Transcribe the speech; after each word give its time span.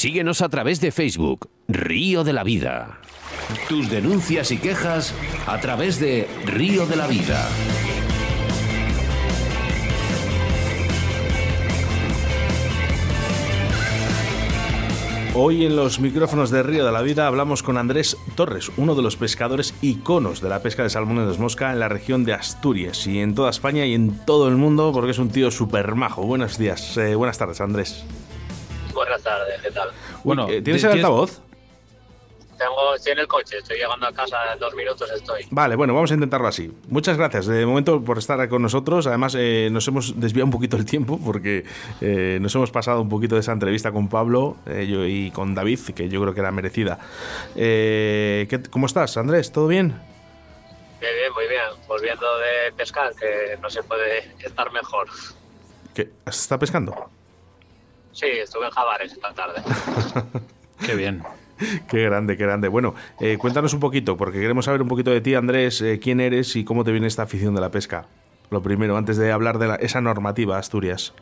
Síguenos 0.00 0.40
a 0.40 0.48
través 0.48 0.80
de 0.80 0.92
Facebook, 0.92 1.50
Río 1.68 2.24
de 2.24 2.32
la 2.32 2.42
Vida. 2.42 3.00
Tus 3.68 3.90
denuncias 3.90 4.50
y 4.50 4.56
quejas 4.56 5.14
a 5.46 5.60
través 5.60 6.00
de 6.00 6.26
Río 6.46 6.86
de 6.86 6.96
la 6.96 7.06
Vida. 7.06 7.46
Hoy 15.34 15.66
en 15.66 15.76
los 15.76 16.00
micrófonos 16.00 16.48
de 16.50 16.62
Río 16.62 16.86
de 16.86 16.92
la 16.92 17.02
Vida 17.02 17.26
hablamos 17.26 17.62
con 17.62 17.76
Andrés 17.76 18.16
Torres, 18.36 18.72
uno 18.78 18.94
de 18.94 19.02
los 19.02 19.16
pescadores 19.16 19.74
iconos 19.82 20.40
de 20.40 20.48
la 20.48 20.62
pesca 20.62 20.82
de 20.82 20.88
salmón 20.88 21.30
de 21.30 21.36
mosca 21.36 21.72
en 21.72 21.78
la 21.78 21.90
región 21.90 22.24
de 22.24 22.32
Asturias 22.32 23.06
y 23.06 23.18
en 23.18 23.34
toda 23.34 23.50
España 23.50 23.84
y 23.84 23.92
en 23.92 24.18
todo 24.24 24.48
el 24.48 24.56
mundo 24.56 24.92
porque 24.94 25.10
es 25.10 25.18
un 25.18 25.28
tío 25.28 25.50
súper 25.50 25.94
majo. 25.94 26.22
Buenos 26.22 26.56
días, 26.56 26.96
eh, 26.96 27.14
buenas 27.16 27.36
tardes 27.36 27.60
Andrés. 27.60 28.06
Buenas 29.00 29.22
tardes, 29.22 29.62
¿qué 29.62 29.70
tal? 29.70 29.88
Bueno, 30.24 30.46
eh, 30.50 30.60
¿tienes 30.60 30.84
el 30.84 30.90
altavoz? 30.90 31.40
Tengo, 32.58 32.94
estoy 32.94 33.12
en 33.12 33.20
el 33.20 33.26
coche, 33.26 33.56
estoy 33.56 33.78
llegando 33.78 34.06
a 34.06 34.12
casa, 34.12 34.52
en 34.52 34.58
dos 34.58 34.74
minutos 34.74 35.10
estoy. 35.10 35.46
Vale, 35.50 35.74
bueno, 35.74 35.94
vamos 35.94 36.10
a 36.10 36.14
intentarlo 36.14 36.46
así. 36.46 36.70
Muchas 36.88 37.16
gracias 37.16 37.46
de 37.46 37.64
momento 37.64 38.04
por 38.04 38.18
estar 38.18 38.46
con 38.50 38.60
nosotros. 38.60 39.06
Además, 39.06 39.34
eh, 39.38 39.70
nos 39.72 39.88
hemos 39.88 40.20
desviado 40.20 40.44
un 40.44 40.50
poquito 40.50 40.76
el 40.76 40.84
tiempo 40.84 41.18
porque 41.24 41.64
eh, 42.02 42.36
nos 42.42 42.54
hemos 42.54 42.70
pasado 42.70 43.00
un 43.00 43.08
poquito 43.08 43.36
de 43.36 43.40
esa 43.40 43.52
entrevista 43.52 43.90
con 43.90 44.10
Pablo 44.10 44.58
yo, 44.66 45.06
y 45.06 45.30
con 45.30 45.54
David, 45.54 45.80
que 45.96 46.10
yo 46.10 46.20
creo 46.20 46.34
que 46.34 46.40
era 46.40 46.52
merecida. 46.52 46.98
¿Cómo 48.68 48.84
estás, 48.84 49.16
Andrés? 49.16 49.50
¿Todo 49.50 49.66
bien? 49.66 49.98
Bien, 51.00 51.12
bien, 51.16 51.32
muy 51.32 51.48
bien. 51.48 51.88
Volviendo 51.88 52.26
de 52.36 52.72
pescar, 52.76 53.14
que 53.14 53.56
no 53.62 53.70
se 53.70 53.82
puede 53.82 54.30
estar 54.44 54.70
mejor. 54.72 55.08
¿Qué? 55.94 56.10
¿Está 56.26 56.58
pescando? 56.58 57.08
Sí, 58.12 58.26
estuve 58.26 58.66
en 58.66 58.70
Javares 58.70 59.12
esta 59.12 59.32
tarde. 59.32 59.62
qué 60.86 60.94
bien. 60.94 61.22
Qué 61.88 62.04
grande, 62.04 62.36
qué 62.36 62.44
grande. 62.44 62.68
Bueno, 62.68 62.94
eh, 63.20 63.36
cuéntanos 63.38 63.74
un 63.74 63.80
poquito, 63.80 64.16
porque 64.16 64.40
queremos 64.40 64.64
saber 64.64 64.80
un 64.82 64.88
poquito 64.88 65.10
de 65.10 65.20
ti, 65.20 65.34
Andrés, 65.34 65.80
eh, 65.82 66.00
quién 66.02 66.20
eres 66.20 66.56
y 66.56 66.64
cómo 66.64 66.84
te 66.84 66.92
viene 66.92 67.06
esta 67.06 67.22
afición 67.22 67.54
de 67.54 67.60
la 67.60 67.70
pesca. 67.70 68.06
Lo 68.50 68.62
primero, 68.62 68.96
antes 68.96 69.16
de 69.16 69.30
hablar 69.30 69.58
de 69.58 69.76
esa 69.84 70.00
normativa 70.00 70.58
Asturias. 70.58 71.12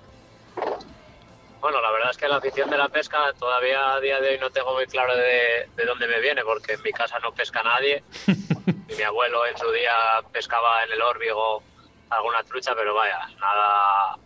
Bueno, 1.60 1.82
la 1.82 1.90
verdad 1.90 2.10
es 2.12 2.16
que 2.16 2.28
la 2.28 2.36
afición 2.36 2.70
de 2.70 2.78
la 2.78 2.88
pesca 2.88 3.18
todavía 3.38 3.94
a 3.94 4.00
día 4.00 4.20
de 4.20 4.30
hoy 4.30 4.38
no 4.38 4.48
tengo 4.50 4.72
muy 4.74 4.86
claro 4.86 5.14
de, 5.16 5.68
de 5.76 5.84
dónde 5.84 6.06
me 6.06 6.20
viene, 6.20 6.42
porque 6.44 6.74
en 6.74 6.82
mi 6.82 6.92
casa 6.92 7.18
no 7.18 7.32
pesca 7.32 7.62
nadie. 7.62 8.02
y 8.26 8.94
mi 8.94 9.02
abuelo 9.02 9.44
en 9.44 9.58
su 9.58 9.70
día 9.72 9.92
pescaba 10.32 10.84
en 10.84 10.92
el 10.92 11.02
órbigo 11.02 11.62
alguna 12.10 12.42
trucha, 12.44 12.74
pero 12.74 12.94
vaya, 12.94 13.18
nada 13.40 14.16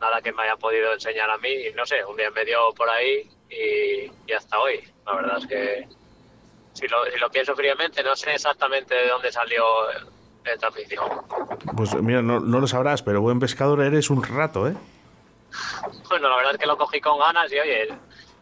nada 0.00 0.20
que 0.22 0.32
me 0.32 0.42
haya 0.42 0.56
podido 0.56 0.92
enseñar 0.92 1.30
a 1.30 1.38
mí. 1.38 1.48
Y 1.48 1.72
no 1.74 1.84
sé, 1.86 2.04
un 2.04 2.16
día 2.16 2.30
me 2.30 2.44
dio 2.44 2.72
por 2.76 2.88
ahí 2.88 3.28
y, 3.50 4.32
hasta 4.32 4.58
hoy. 4.58 4.84
La 5.06 5.14
verdad 5.14 5.38
es 5.38 5.46
que 5.46 5.88
si 6.72 6.88
lo, 6.88 7.04
si 7.06 7.18
lo 7.18 7.30
pienso 7.30 7.54
fríamente, 7.54 8.02
no 8.02 8.16
sé 8.16 8.34
exactamente 8.34 8.94
de 8.94 9.08
dónde 9.08 9.30
salió 9.30 9.64
esta 10.44 10.68
afición. 10.68 11.08
Pues 11.76 11.94
mira, 11.94 12.22
no, 12.22 12.40
no 12.40 12.60
lo 12.60 12.66
sabrás, 12.66 13.02
pero 13.02 13.20
buen 13.20 13.40
pescador 13.40 13.82
eres 13.82 14.10
un 14.10 14.22
rato, 14.22 14.68
¿eh? 14.68 14.74
Bueno, 16.08 16.28
la 16.28 16.36
verdad 16.36 16.52
es 16.52 16.58
que 16.58 16.66
lo 16.66 16.76
cogí 16.76 17.00
con 17.00 17.18
ganas 17.18 17.50
y 17.52 17.58
oye, 17.58 17.88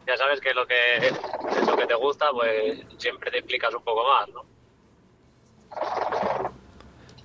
ya 0.06 0.16
sabes 0.16 0.40
que 0.40 0.52
lo 0.52 0.66
que 0.66 0.96
es 0.96 1.66
lo 1.66 1.76
que 1.76 1.86
te 1.86 1.94
gusta, 1.94 2.30
pues 2.32 2.80
siempre 2.98 3.30
te 3.30 3.38
implicas 3.38 3.74
un 3.74 3.82
poco 3.82 4.02
más, 4.08 4.28
¿no? 4.28 4.44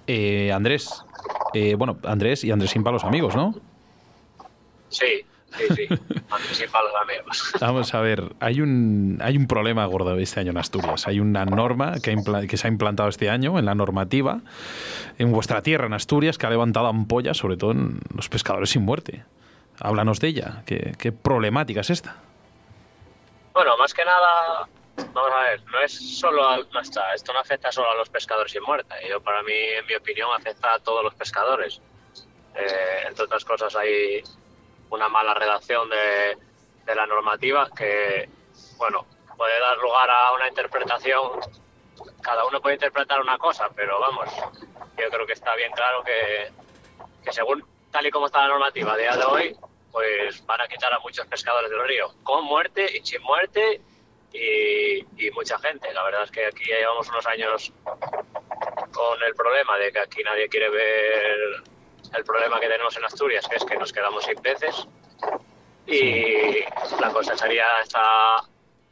Eh, 0.06 0.52
Andrés, 0.54 1.04
eh, 1.54 1.76
bueno, 1.76 1.98
Andrés 2.04 2.44
y 2.44 2.52
Andrés 2.52 2.72
sin 2.72 2.84
los 2.84 3.04
amigos, 3.04 3.36
¿no? 3.36 3.54
Sí, 4.90 5.26
sí, 5.58 5.64
sí. 5.76 5.88
los 6.30 6.96
amigos. 7.02 7.54
Vamos 7.60 7.94
a 7.94 8.02
ver, 8.02 8.36
hay 8.40 8.62
un, 8.62 9.20
hay 9.22 9.38
un 9.38 9.48
problema 9.48 9.86
gordo 9.86 10.18
este 10.18 10.40
año 10.40 10.52
en 10.52 10.58
Asturias. 10.58 11.08
Hay 11.08 11.20
una 11.20 11.46
norma 11.46 11.96
que, 12.02 12.16
que 12.48 12.58
se 12.58 12.68
ha 12.68 12.70
implantado 12.70 13.10
este 13.10 13.30
año 13.30 13.58
en 13.60 13.66
la 13.66 13.76
normativa 13.76 14.42
en 15.18 15.32
vuestra 15.32 15.62
tierra, 15.62 15.88
en 15.88 15.94
Asturias, 15.94 16.38
que 16.38 16.46
ha 16.46 16.50
levantado 16.50 16.88
ampollas, 16.88 17.38
sobre 17.38 17.58
todo 17.58 17.72
en 17.72 18.00
los 18.16 18.30
pescadores 18.30 18.70
sin 18.70 18.84
muerte. 18.84 19.24
Háblanos 19.80 20.20
de 20.20 20.28
ella. 20.28 20.64
¿Qué, 20.66 20.96
qué 20.98 21.12
problemática 21.12 21.82
es 21.82 21.90
esta? 21.90 22.18
Bueno, 23.54 23.76
más 23.78 23.94
que 23.94 24.06
nada, 24.06 24.68
vamos 25.14 25.32
a 25.36 25.42
ver, 25.42 25.64
no 25.66 25.82
es 25.82 26.20
solo 26.20 26.64
no 26.72 26.80
está, 26.80 27.14
esto 27.14 27.34
no 27.34 27.40
afecta 27.40 27.72
solo 27.72 27.90
a 27.92 27.96
los 27.96 28.10
pescadores 28.10 28.52
sin 28.52 28.64
muerte. 28.64 28.94
Yo, 29.10 29.22
para 29.22 29.42
mí, 29.44 29.54
en 29.54 29.86
mi 29.86 29.96
opinión, 29.96 30.30
afecta 30.36 30.74
a 30.74 30.80
todos 30.80 31.04
los 31.04 31.16
pescadores. 31.16 31.82
Eh, 32.56 33.04
entre 33.08 33.26
otras 33.26 33.46
cosas, 33.46 33.76
hay 33.76 34.24
una 34.90 35.10
mala 35.10 35.34
redacción 35.34 35.90
de, 35.90 36.38
la 36.96 37.06
normativa 37.06 37.70
que, 37.76 38.30
bueno, 38.78 39.06
puede 39.36 39.60
dar 39.60 39.78
lugar 39.78 40.10
a 40.10 40.34
una 40.34 40.48
interpretación. 40.48 41.40
Cada 42.22 42.46
uno 42.46 42.62
puede 42.62 42.76
interpretar 42.76 43.20
una 43.20 43.38
cosa, 43.38 43.70
pero 43.76 44.00
vamos, 44.00 44.30
yo 44.98 45.10
creo 45.10 45.26
que 45.26 45.34
está 45.34 45.56
bien 45.56 45.72
claro 45.74 46.04
que, 46.04 46.52
según 47.32 47.66
tal 47.92 48.06
y 48.06 48.12
como 48.12 48.28
está 48.28 48.42
la 48.44 48.50
normativa 48.50 48.96
de 48.96 49.10
hoy, 49.26 49.58
pues 49.92 50.46
van 50.46 50.62
a 50.62 50.68
quitar 50.68 50.94
a 50.94 51.00
muchos 51.00 51.26
pescadores 51.28 51.70
del 51.70 51.84
río, 51.86 52.14
con 52.24 52.46
muerte 52.46 52.86
y 52.98 53.06
sin 53.06 53.22
muerte 53.24 53.82
y, 54.32 55.00
y, 55.18 55.32
mucha 55.32 55.58
gente. 55.60 55.94
La 55.94 56.04
verdad 56.04 56.24
es 56.24 56.32
que 56.32 56.46
aquí 56.46 56.64
llevamos 56.66 57.10
unos 57.10 57.26
años 57.26 57.74
con 57.84 59.24
el 59.24 59.36
problema 59.36 59.78
de 59.78 59.92
que 59.92 60.00
aquí 60.00 60.24
nadie 60.24 60.48
quiere 60.48 60.70
ver 60.70 61.64
el 62.16 62.24
problema 62.24 62.60
que 62.60 62.68
tenemos 62.68 62.96
en 62.98 63.06
Asturias, 63.06 63.48
que 63.48 63.58
es 63.58 63.66
que 63.66 63.78
nos 63.78 63.92
quedamos 63.92 64.24
sin 64.24 64.36
peces 64.36 64.88
y 65.86 66.60
la 67.00 67.12
cosecharía 67.12 67.66
está 67.82 68.38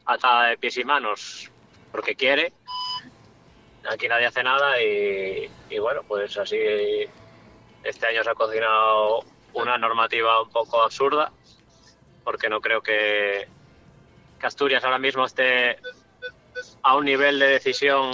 atada 0.06 0.48
de 0.48 0.58
pies 0.58 0.76
y 0.78 0.84
manos 0.84 1.50
porque 1.92 2.14
quiere. 2.14 2.52
Aquí 3.88 4.08
nadie 4.08 4.26
hace 4.26 4.42
nada 4.42 4.82
y, 4.82 5.48
bueno, 5.78 6.02
pues 6.08 6.36
así 6.38 6.58
este 7.84 8.06
año 8.06 8.24
se 8.24 8.30
ha 8.30 8.34
cocinado 8.34 9.24
una 9.52 9.78
normativa 9.78 10.42
un 10.42 10.50
poco 10.50 10.82
absurda 10.82 11.30
porque 12.24 12.48
no 12.48 12.60
creo 12.60 12.82
que, 12.82 13.46
que 14.40 14.46
Asturias 14.46 14.82
ahora 14.84 14.98
mismo 14.98 15.24
esté 15.24 15.78
a 16.82 16.96
un 16.96 17.04
nivel 17.04 17.38
de 17.38 17.46
decisión 17.46 18.10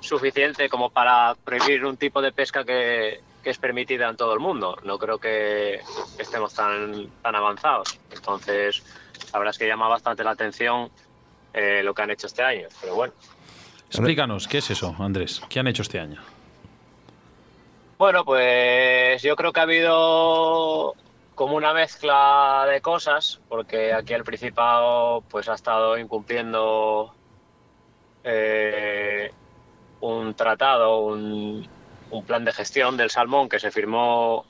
suficiente 0.00 0.68
como 0.68 0.90
para 0.90 1.34
prohibir 1.34 1.84
un 1.84 1.96
tipo 1.96 2.22
de 2.22 2.30
pesca 2.30 2.64
que, 2.64 3.20
que 3.46 3.50
es 3.50 3.58
permitida 3.58 4.08
en 4.08 4.16
todo 4.16 4.34
el 4.34 4.40
mundo. 4.40 4.76
No 4.82 4.98
creo 4.98 5.18
que 5.18 5.78
estemos 6.18 6.52
tan, 6.52 7.08
tan 7.22 7.36
avanzados. 7.36 7.96
Entonces, 8.10 8.82
la 9.32 9.38
verdad 9.38 9.52
es 9.52 9.58
que 9.58 9.68
llama 9.68 9.86
bastante 9.86 10.24
la 10.24 10.32
atención 10.32 10.90
eh, 11.54 11.80
lo 11.84 11.94
que 11.94 12.02
han 12.02 12.10
hecho 12.10 12.26
este 12.26 12.42
año. 12.42 12.66
Pero 12.80 12.96
bueno. 12.96 13.12
Explícanos, 13.88 14.48
¿qué 14.48 14.58
es 14.58 14.68
eso, 14.70 14.96
Andrés? 14.98 15.40
¿Qué 15.48 15.60
han 15.60 15.68
hecho 15.68 15.82
este 15.82 16.00
año? 16.00 16.20
Bueno, 17.98 18.24
pues 18.24 19.22
yo 19.22 19.36
creo 19.36 19.52
que 19.52 19.60
ha 19.60 19.62
habido 19.62 20.96
como 21.36 21.54
una 21.54 21.72
mezcla 21.72 22.66
de 22.68 22.80
cosas, 22.80 23.40
porque 23.48 23.92
aquí 23.92 24.12
el 24.12 24.24
Principado 24.24 25.22
pues 25.30 25.48
ha 25.48 25.54
estado 25.54 25.96
incumpliendo 25.96 27.14
eh, 28.24 29.30
un 30.00 30.34
tratado, 30.34 30.98
un, 30.98 31.75
un 32.10 32.24
plan 32.24 32.44
de 32.44 32.52
gestión 32.52 32.96
del 32.96 33.10
salmón 33.10 33.48
que 33.48 33.58
se 33.58 33.70
firmó 33.70 34.44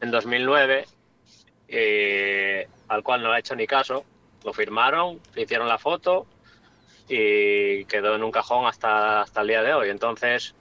en 0.00 0.10
2009, 0.10 0.86
eh, 1.68 2.68
al 2.88 3.02
cual 3.02 3.22
no 3.22 3.32
ha 3.32 3.38
hecho 3.38 3.54
ni 3.54 3.66
caso. 3.66 4.04
Lo 4.44 4.52
firmaron, 4.52 5.20
le 5.34 5.42
hicieron 5.42 5.68
la 5.68 5.78
foto 5.78 6.26
y 7.08 7.84
quedó 7.86 8.14
en 8.14 8.22
un 8.22 8.30
cajón 8.30 8.66
hasta, 8.66 9.22
hasta 9.22 9.40
el 9.40 9.48
día 9.48 9.62
de 9.62 9.74
hoy. 9.74 9.90
Entonces, 9.90 10.54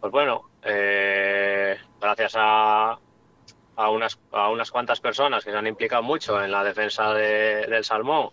pues 0.00 0.12
bueno, 0.12 0.50
eh, 0.62 1.78
gracias 2.00 2.32
a, 2.36 2.98
a, 3.76 3.90
unas, 3.90 4.18
a 4.32 4.48
unas 4.50 4.70
cuantas 4.70 5.00
personas 5.00 5.44
que 5.44 5.50
se 5.50 5.56
han 5.56 5.66
implicado 5.66 6.02
mucho 6.02 6.42
en 6.42 6.50
la 6.50 6.64
defensa 6.64 7.14
del 7.14 7.84
salmón, 7.84 8.30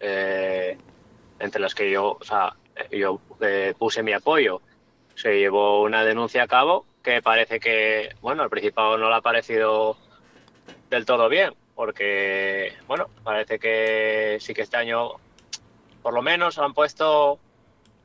eh, 0.00 0.76
entre 1.38 1.60
las 1.60 1.74
que 1.74 1.90
yo, 1.90 2.18
o 2.20 2.24
sea, 2.24 2.54
yo 2.90 3.20
puse 3.78 4.02
mi 4.02 4.12
apoyo, 4.12 4.60
se 5.18 5.36
llevó 5.36 5.82
una 5.82 6.04
denuncia 6.04 6.44
a 6.44 6.46
cabo 6.46 6.86
que 7.02 7.22
parece 7.22 7.58
que, 7.58 8.14
bueno, 8.20 8.44
al 8.44 8.50
Principado 8.50 8.96
no 8.98 9.08
le 9.08 9.16
ha 9.16 9.20
parecido 9.20 9.96
del 10.90 11.06
todo 11.06 11.28
bien, 11.28 11.54
porque, 11.74 12.74
bueno, 12.86 13.08
parece 13.24 13.58
que 13.58 14.38
sí 14.40 14.54
que 14.54 14.62
este 14.62 14.76
año, 14.76 15.14
por 16.02 16.14
lo 16.14 16.22
menos, 16.22 16.58
han 16.58 16.72
puesto 16.72 17.40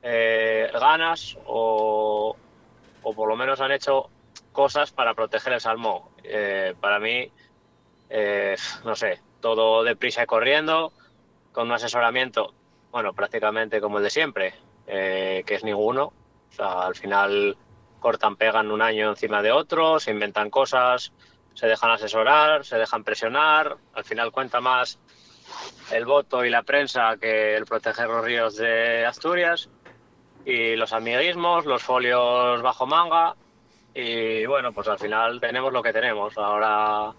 eh, 0.01 0.71
ganas 0.73 1.37
o, 1.45 2.35
o, 3.03 3.13
por 3.13 3.29
lo 3.29 3.35
menos 3.35 3.61
han 3.61 3.71
hecho 3.71 4.09
cosas 4.51 4.91
para 4.91 5.13
proteger 5.13 5.53
el 5.53 5.61
salmón. 5.61 6.01
Eh, 6.23 6.73
para 6.79 6.99
mí, 6.99 7.29
eh, 8.09 8.55
no 8.85 8.95
sé, 8.95 9.21
todo 9.39 9.83
deprisa 9.83 10.23
y 10.23 10.25
corriendo, 10.25 10.91
con 11.51 11.67
un 11.67 11.73
asesoramiento, 11.73 12.55
bueno, 12.91 13.13
prácticamente 13.13 13.81
como 13.81 13.99
el 13.99 14.03
de 14.03 14.09
siempre, 14.09 14.55
que 14.87 15.43
es 15.47 15.63
ninguno. 15.63 16.11
Al 16.59 16.95
final 16.95 17.57
cortan, 17.99 18.35
pegan 18.35 18.71
un 18.71 18.81
año 18.81 19.09
encima 19.09 19.41
de 19.41 19.51
otro, 19.51 19.99
se 19.99 20.11
inventan 20.11 20.49
cosas, 20.49 21.13
se 21.53 21.67
dejan 21.67 21.91
asesorar, 21.91 22.65
se 22.65 22.77
dejan 22.77 23.03
presionar, 23.03 23.77
al 23.93 24.03
final 24.03 24.31
cuenta 24.31 24.59
más 24.59 24.99
el 25.91 26.05
voto 26.05 26.43
y 26.45 26.49
la 26.49 26.63
prensa 26.63 27.17
que 27.17 27.55
el 27.55 27.65
proteger 27.65 28.07
los 28.07 28.23
ríos 28.23 28.55
de 28.55 29.05
Asturias 29.05 29.69
y 30.45 30.75
los 30.75 30.93
amiguismos, 30.93 31.65
los 31.65 31.83
folios 31.83 32.61
bajo 32.61 32.85
manga. 32.85 33.35
Y 33.93 34.45
bueno, 34.45 34.73
pues 34.73 34.87
al 34.87 34.99
final 34.99 35.39
tenemos 35.39 35.71
lo 35.71 35.83
que 35.83 35.93
tenemos. 35.93 36.37
Ahora 36.37 37.13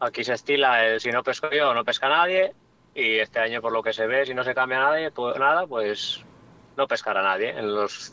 aquí 0.00 0.24
se 0.24 0.34
estila 0.34 0.86
el 0.86 1.00
si 1.00 1.10
no 1.10 1.22
pesco 1.22 1.50
yo 1.50 1.74
no 1.74 1.84
pesca 1.84 2.08
nadie. 2.08 2.54
Y 2.94 3.18
este 3.18 3.40
año 3.40 3.62
por 3.62 3.72
lo 3.72 3.82
que 3.82 3.92
se 3.92 4.06
ve 4.06 4.26
si 4.26 4.34
no 4.34 4.44
se 4.44 4.54
cambia 4.54 4.80
nadie, 4.80 5.10
pues, 5.10 5.38
nada, 5.38 5.66
pues 5.66 6.22
no 6.76 6.86
pescará 6.86 7.22
nadie. 7.22 7.50
En 7.50 7.74
los 7.74 8.12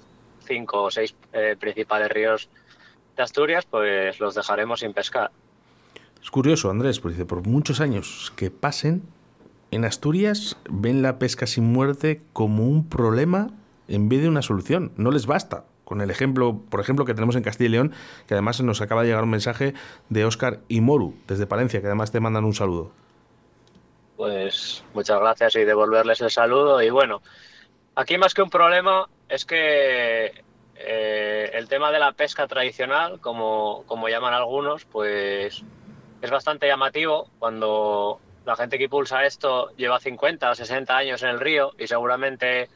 cinco 0.49 0.83
o 0.83 0.91
seis 0.91 1.15
eh, 1.31 1.55
principales 1.57 2.09
ríos 2.09 2.49
de 3.15 3.23
Asturias, 3.23 3.65
pues 3.65 4.19
los 4.19 4.35
dejaremos 4.35 4.81
sin 4.81 4.93
pescar. 4.93 5.31
Es 6.21 6.31
curioso, 6.31 6.69
Andrés, 6.69 6.99
porque 6.99 7.23
por 7.25 7.47
muchos 7.47 7.79
años 7.79 8.33
que 8.35 8.51
pasen, 8.51 9.03
en 9.71 9.85
Asturias 9.85 10.57
ven 10.69 11.01
la 11.01 11.19
pesca 11.19 11.47
sin 11.47 11.71
muerte 11.71 12.21
como 12.33 12.67
un 12.67 12.89
problema 12.89 13.51
en 13.87 14.09
vez 14.09 14.21
de 14.21 14.29
una 14.29 14.41
solución. 14.41 14.91
No 14.97 15.11
les 15.11 15.27
basta. 15.27 15.63
Con 15.85 16.01
el 16.01 16.11
ejemplo, 16.11 16.61
por 16.69 16.79
ejemplo, 16.81 17.05
que 17.05 17.13
tenemos 17.13 17.35
en 17.35 17.41
Castilla 17.43 17.67
y 17.67 17.71
León, 17.71 17.93
que 18.27 18.35
además 18.35 18.61
nos 18.61 18.81
acaba 18.81 19.01
de 19.01 19.07
llegar 19.07 19.23
un 19.23 19.31
mensaje 19.31 19.73
de 20.09 20.25
Óscar 20.25 20.59
y 20.67 20.81
Moru, 20.81 21.15
desde 21.27 21.47
Palencia, 21.47 21.81
que 21.81 21.87
además 21.87 22.11
te 22.11 22.19
mandan 22.19 22.45
un 22.45 22.53
saludo. 22.53 22.91
Pues 24.15 24.83
muchas 24.93 25.19
gracias 25.19 25.55
y 25.55 25.63
devolverles 25.63 26.21
el 26.21 26.29
saludo. 26.29 26.81
Y 26.83 26.89
bueno, 26.89 27.21
aquí 27.95 28.17
más 28.17 28.33
que 28.33 28.41
un 28.41 28.49
problema 28.49 29.07
es 29.27 29.45
que 29.45 30.43
eh, 30.75 31.51
el 31.53 31.67
tema 31.67 31.91
de 31.91 31.99
la 31.99 32.13
pesca 32.13 32.47
tradicional, 32.47 33.19
como, 33.19 33.83
como 33.85 34.07
llaman 34.07 34.33
algunos, 34.33 34.85
pues 34.85 35.63
es 36.21 36.31
bastante 36.31 36.67
llamativo 36.67 37.29
cuando 37.39 38.19
la 38.45 38.55
gente 38.55 38.77
que 38.77 38.85
impulsa 38.85 39.25
esto 39.25 39.71
lleva 39.75 39.99
50 39.99 40.49
o 40.49 40.55
60 40.55 40.95
años 40.95 41.21
en 41.23 41.29
el 41.29 41.39
río 41.39 41.73
y 41.77 41.87
seguramente 41.87 42.69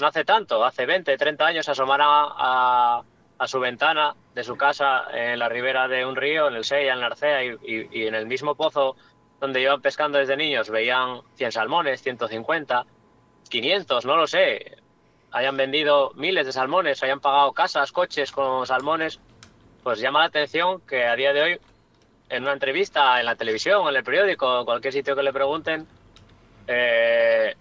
no 0.00 0.06
hace 0.06 0.24
tanto, 0.24 0.64
hace 0.64 0.86
20, 0.86 1.16
30 1.16 1.46
años 1.46 1.68
asomará 1.68 2.04
a, 2.06 3.02
su 3.46 3.58
ventana 3.58 4.14
de 4.34 4.44
su 4.44 4.56
casa 4.56 5.06
en 5.12 5.40
la 5.40 5.48
ribera 5.48 5.88
de 5.88 6.06
un 6.06 6.14
río, 6.14 6.46
en 6.46 6.54
el 6.54 6.64
Sella, 6.64 6.92
en 6.92 7.00
la 7.00 7.06
Arcea, 7.06 7.44
y, 7.44 7.58
y, 7.90 8.06
en 8.06 8.14
el 8.14 8.26
mismo 8.26 8.54
pozo 8.54 8.94
donde 9.40 9.58
llevan 9.58 9.82
pescando 9.82 10.18
desde 10.18 10.36
niños 10.36 10.70
veían 10.70 11.22
100 11.34 11.50
salmones, 11.50 12.02
150, 12.02 12.86
500, 13.52 14.06
no 14.06 14.16
lo 14.16 14.26
sé, 14.26 14.78
hayan 15.30 15.58
vendido 15.58 16.12
miles 16.14 16.46
de 16.46 16.52
salmones, 16.52 17.02
hayan 17.02 17.20
pagado 17.20 17.52
casas, 17.52 17.92
coches 17.92 18.32
con 18.32 18.66
salmones, 18.66 19.20
pues 19.82 20.00
llama 20.00 20.20
la 20.20 20.26
atención 20.26 20.80
que 20.80 21.04
a 21.04 21.14
día 21.14 21.34
de 21.34 21.42
hoy 21.42 21.60
en 22.30 22.44
una 22.44 22.54
entrevista 22.54 23.20
en 23.20 23.26
la 23.26 23.36
televisión, 23.36 23.86
en 23.86 23.94
el 23.94 24.02
periódico, 24.02 24.60
en 24.60 24.64
cualquier 24.64 24.94
sitio 24.94 25.14
que 25.14 25.22
le 25.22 25.34
pregunten, 25.34 25.86
eh, 26.66 27.54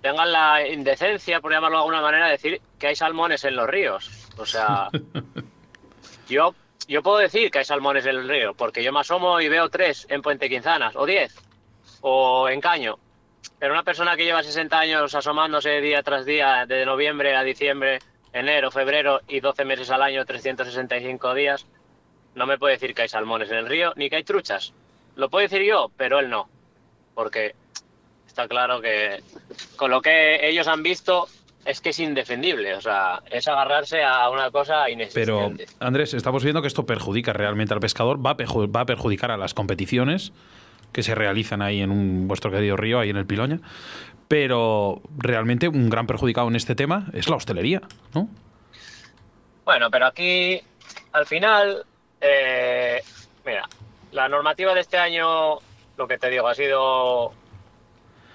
tengan 0.00 0.32
la 0.32 0.66
indecencia, 0.66 1.42
por 1.42 1.52
llamarlo 1.52 1.76
de 1.76 1.82
alguna 1.82 2.00
manera, 2.00 2.26
de 2.26 2.32
decir 2.32 2.62
que 2.78 2.86
hay 2.86 2.96
salmones 2.96 3.44
en 3.44 3.54
los 3.54 3.68
ríos. 3.68 4.30
O 4.38 4.46
sea, 4.46 4.88
yo, 6.26 6.54
yo 6.88 7.02
puedo 7.02 7.18
decir 7.18 7.50
que 7.50 7.58
hay 7.58 7.64
salmones 7.66 8.06
en 8.06 8.16
el 8.16 8.28
río, 8.28 8.54
porque 8.54 8.82
yo 8.82 8.94
me 8.94 9.00
asomo 9.00 9.42
y 9.42 9.48
veo 9.50 9.68
tres 9.68 10.06
en 10.08 10.22
Puente 10.22 10.48
Quinzanas, 10.48 10.96
o 10.96 11.04
diez, 11.04 11.34
o 12.00 12.48
en 12.48 12.62
Caño. 12.62 12.98
Pero 13.62 13.74
una 13.74 13.84
persona 13.84 14.16
que 14.16 14.24
lleva 14.24 14.42
60 14.42 14.76
años 14.76 15.14
asomándose 15.14 15.80
día 15.80 16.02
tras 16.02 16.26
día, 16.26 16.66
de 16.66 16.84
noviembre 16.84 17.36
a 17.36 17.44
diciembre, 17.44 18.00
enero, 18.32 18.72
febrero 18.72 19.20
y 19.28 19.38
12 19.38 19.64
meses 19.64 19.88
al 19.90 20.02
año, 20.02 20.24
365 20.24 21.32
días, 21.32 21.64
no 22.34 22.44
me 22.46 22.58
puede 22.58 22.74
decir 22.74 22.92
que 22.92 23.02
hay 23.02 23.08
salmones 23.08 23.52
en 23.52 23.58
el 23.58 23.68
río 23.68 23.92
ni 23.94 24.10
que 24.10 24.16
hay 24.16 24.24
truchas. 24.24 24.72
Lo 25.14 25.30
puedo 25.30 25.42
decir 25.48 25.62
yo, 25.62 25.92
pero 25.96 26.18
él 26.18 26.28
no. 26.28 26.48
Porque 27.14 27.54
está 28.26 28.48
claro 28.48 28.80
que 28.80 29.22
con 29.76 29.92
lo 29.92 30.02
que 30.02 30.44
ellos 30.48 30.66
han 30.66 30.82
visto 30.82 31.28
es 31.64 31.80
que 31.80 31.90
es 31.90 32.00
indefendible. 32.00 32.74
O 32.74 32.80
sea, 32.80 33.22
es 33.30 33.46
agarrarse 33.46 34.02
a 34.02 34.28
una 34.28 34.50
cosa 34.50 34.90
inexistente. 34.90 35.66
Pero, 35.68 35.76
Andrés, 35.78 36.14
estamos 36.14 36.42
viendo 36.42 36.62
que 36.62 36.66
esto 36.66 36.84
perjudica 36.84 37.32
realmente 37.32 37.74
al 37.74 37.78
pescador, 37.78 38.18
va 38.26 38.30
a, 38.30 38.66
va 38.66 38.80
a 38.80 38.86
perjudicar 38.86 39.30
a 39.30 39.36
las 39.36 39.54
competiciones 39.54 40.32
que 40.92 41.02
se 41.02 41.14
realizan 41.14 41.62
ahí 41.62 41.80
en 41.80 41.90
un, 41.90 42.28
vuestro 42.28 42.50
querido 42.50 42.76
río, 42.76 43.00
ahí 43.00 43.10
en 43.10 43.16
el 43.16 43.26
Piloña. 43.26 43.60
Pero 44.28 45.02
realmente 45.18 45.68
un 45.68 45.90
gran 45.90 46.06
perjudicado 46.06 46.48
en 46.48 46.56
este 46.56 46.74
tema 46.74 47.06
es 47.12 47.28
la 47.28 47.36
hostelería, 47.36 47.82
¿no? 48.14 48.28
Bueno, 49.64 49.90
pero 49.90 50.06
aquí, 50.06 50.60
al 51.12 51.26
final, 51.26 51.84
eh, 52.20 53.00
mira, 53.44 53.68
la 54.12 54.28
normativa 54.28 54.74
de 54.74 54.80
este 54.80 54.98
año, 54.98 55.58
lo 55.96 56.08
que 56.08 56.18
te 56.18 56.30
digo, 56.30 56.48
ha 56.48 56.54
sido 56.54 57.32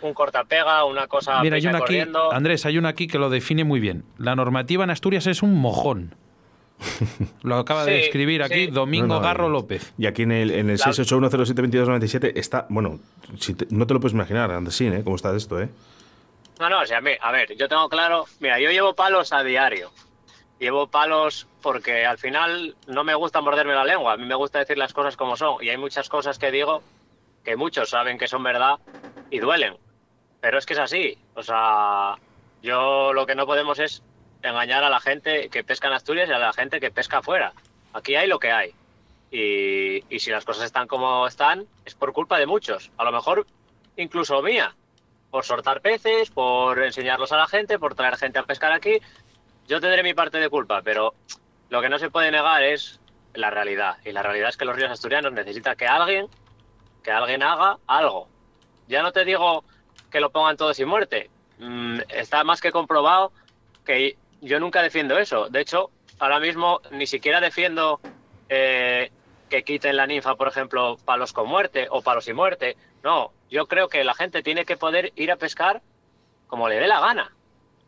un 0.02 0.14
cortapega, 0.14 0.86
una 0.86 1.08
cosa. 1.08 1.42
Mira, 1.42 1.58
hay 1.58 1.68
una 1.68 1.80
aquí, 1.80 2.00
Andrés, 2.32 2.66
hay 2.66 2.78
una 2.78 2.90
aquí 2.90 3.08
que 3.08 3.18
lo 3.18 3.30
define 3.30 3.64
muy 3.64 3.80
bien. 3.80 4.04
La 4.18 4.36
normativa 4.36 4.84
en 4.84 4.92
Asturias 4.92 5.28
es 5.28 5.42
un 5.42 5.56
mojón. 5.56 6.16
Lo 7.44 7.58
acaba 7.58 7.86
de 7.86 8.06
escribir 8.06 8.44
aquí 8.44 8.68
Domingo 8.68 9.20
Garro 9.20 9.50
López. 9.50 9.94
Y 9.98 10.06
aquí 10.06 10.24
en 10.24 10.32
el, 10.32 10.52
en 10.52 10.70
el 10.70 10.78
681072297 10.80 12.34
está, 12.36 12.66
bueno, 12.70 13.00
si 13.40 13.56
no 13.70 13.88
te 13.88 13.94
lo 13.94 14.00
puedes 14.00 14.14
imaginar, 14.14 14.52
Andrés, 14.52 14.80
¿eh? 14.82 15.02
¿Cómo 15.04 15.16
está 15.16 15.36
esto, 15.36 15.60
eh? 15.60 15.70
No, 16.60 16.70
no, 16.70 16.82
o 16.82 16.86
sea, 16.86 16.98
a 16.98 17.32
ver, 17.32 17.56
yo 17.56 17.68
tengo 17.68 17.88
claro, 17.90 18.26
mira, 18.40 18.60
yo 18.60 18.72
llevo 18.72 18.96
palos 18.96 19.32
a 19.34 19.44
diario 19.44 19.92
llevo 20.60 20.88
palos 20.88 21.48
porque 21.62 22.06
al 22.06 22.18
final 22.18 22.76
no 22.88 23.04
me 23.04 23.16
gusta 23.16 23.42
morderme 23.42 23.74
la 23.74 23.86
lengua, 23.86 24.14
a 24.14 24.18
mí 24.18 24.26
me 24.26 24.36
gusta 24.36 24.60
decir 24.60 24.78
las 24.78 24.94
cosas 24.94 25.18
como 25.18 25.36
son 25.36 25.64
y 25.64 25.70
hay 25.70 25.78
muchas 25.78 26.10
cosas 26.10 26.40
que 26.40 26.52
digo 26.52 26.82
que 27.44 27.56
muchos 27.56 27.90
saben 27.90 28.18
que 28.18 28.28
son 28.28 28.44
verdad 28.44 28.80
y 29.30 29.40
duelen, 29.40 29.78
pero 30.42 30.58
es 30.58 30.66
que 30.66 30.74
es 30.74 30.80
así, 30.80 31.18
o 31.36 31.44
sea, 31.44 32.16
yo 32.62 33.14
lo 33.14 33.26
que 33.26 33.36
no 33.36 33.46
podemos 33.46 33.80
es 33.80 34.04
engañar 34.42 34.84
a 34.84 34.90
la 34.90 35.00
gente 35.00 35.50
que 35.50 35.64
pesca 35.64 35.88
en 35.88 35.94
Asturias 35.94 36.30
y 36.30 36.34
a 36.34 36.40
la 36.40 36.54
gente 36.54 36.80
que 36.80 36.92
pesca 36.92 37.20
afuera, 37.20 37.54
aquí 37.94 38.16
hay 38.16 38.28
lo 38.28 38.40
que 38.40 38.52
hay 38.52 38.74
y, 39.32 40.20
si 40.20 40.32
las 40.32 40.46
cosas 40.46 40.66
están 40.66 40.88
como 40.88 41.28
están 41.28 41.66
es 41.86 41.96
por 41.96 42.14
culpa 42.14 42.40
de 42.40 42.46
muchos, 42.46 42.92
a 42.98 43.04
lo 43.04 43.12
mejor 43.12 43.46
incluso 43.98 44.42
mía, 44.42 44.76
por 45.32 45.44
soltar 45.44 45.82
peces, 45.82 46.30
por 46.30 46.82
enseñarlos 46.82 47.32
a 47.32 47.38
la 47.38 47.48
gente, 47.48 47.80
por 47.80 47.96
traer 47.96 48.18
gente 48.18 48.40
a 48.40 48.44
pescar 48.44 48.72
aquí, 48.72 49.00
yo 49.68 49.82
tendré 49.82 50.04
mi 50.04 50.14
parte 50.14 50.38
de 50.38 50.50
culpa, 50.50 50.82
pero 50.82 51.14
lo 51.70 51.82
que 51.82 51.90
no 51.90 52.00
se 52.00 52.10
puede 52.10 52.32
negar 52.32 52.64
es 52.64 53.02
la 53.34 53.50
realidad. 53.50 53.98
Y 54.06 54.12
la 54.12 54.24
realidad 54.24 54.50
es 54.50 54.58
que 54.58 54.66
los 54.66 54.76
ríos 54.76 54.92
asturianos 54.92 55.34
necesitan 55.34 55.76
que 55.76 55.88
alguien, 55.88 56.28
que 57.04 57.12
alguien 57.12 57.44
haga 57.44 57.78
algo. 57.88 58.30
Ya 58.88 59.04
no 59.04 59.12
te 59.12 59.26
digo 59.26 59.66
que 60.10 60.22
lo 60.22 60.30
pongan 60.30 60.56
todos 60.56 60.78
sin 60.78 60.88
muerte. 60.88 61.30
Mm, 61.60 62.00
está 62.10 62.44
más 62.46 62.62
que 62.62 62.72
comprobado 62.72 63.34
que 63.86 64.16
yo 64.42 64.60
nunca 64.60 64.82
defiendo 64.82 65.18
eso. 65.18 65.50
De 65.50 65.62
hecho, 65.62 65.92
ahora 66.20 66.40
mismo 66.40 66.82
ni 66.92 67.08
siquiera 67.08 67.42
defiendo 67.42 68.00
eh, 68.50 69.12
que 69.50 69.64
quiten 69.64 69.96
la 69.96 70.08
ninfa, 70.08 70.36
por 70.36 70.48
ejemplo, 70.48 70.98
palos 71.06 71.34
con 71.34 71.48
muerte 71.48 71.88
o 71.90 72.02
palos 72.02 72.26
sin 72.26 72.36
muerte. 72.36 72.78
No, 73.04 73.32
yo 73.50 73.68
creo 73.68 73.88
que 73.88 74.04
la 74.04 74.14
gente 74.14 74.44
tiene 74.44 74.66
que 74.66 74.78
poder 74.78 75.12
ir 75.16 75.32
a 75.32 75.38
pescar 75.38 75.82
como 76.48 76.68
le 76.70 76.80
dé 76.80 76.88
la 76.88 77.00
gana. 77.00 77.34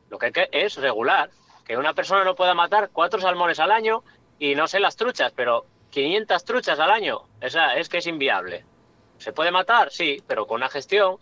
Lo 0.09 0.17
que 0.17 0.31
es 0.51 0.75
regular 0.77 1.29
que 1.69 1.77
una 1.77 1.93
persona 1.93 2.23
no 2.23 2.33
pueda 2.33 2.55
matar 2.55 2.89
cuatro 2.91 3.21
salmones 3.21 3.59
al 3.59 3.71
año 3.71 4.03
y 4.39 4.55
no 4.55 4.67
sé 4.67 4.79
las 4.79 4.95
truchas, 4.95 5.31
pero 5.35 5.67
500 5.91 6.43
truchas 6.43 6.79
al 6.79 6.89
año, 6.89 7.21
esa 7.41 7.75
es 7.75 7.89
que 7.89 7.99
es 7.99 8.07
inviable. 8.07 8.65
¿Se 9.19 9.33
puede 9.33 9.51
matar? 9.51 9.91
Sí, 9.91 10.17
pero 10.25 10.47
con 10.47 10.55
una 10.55 10.69
gestión, 10.69 11.17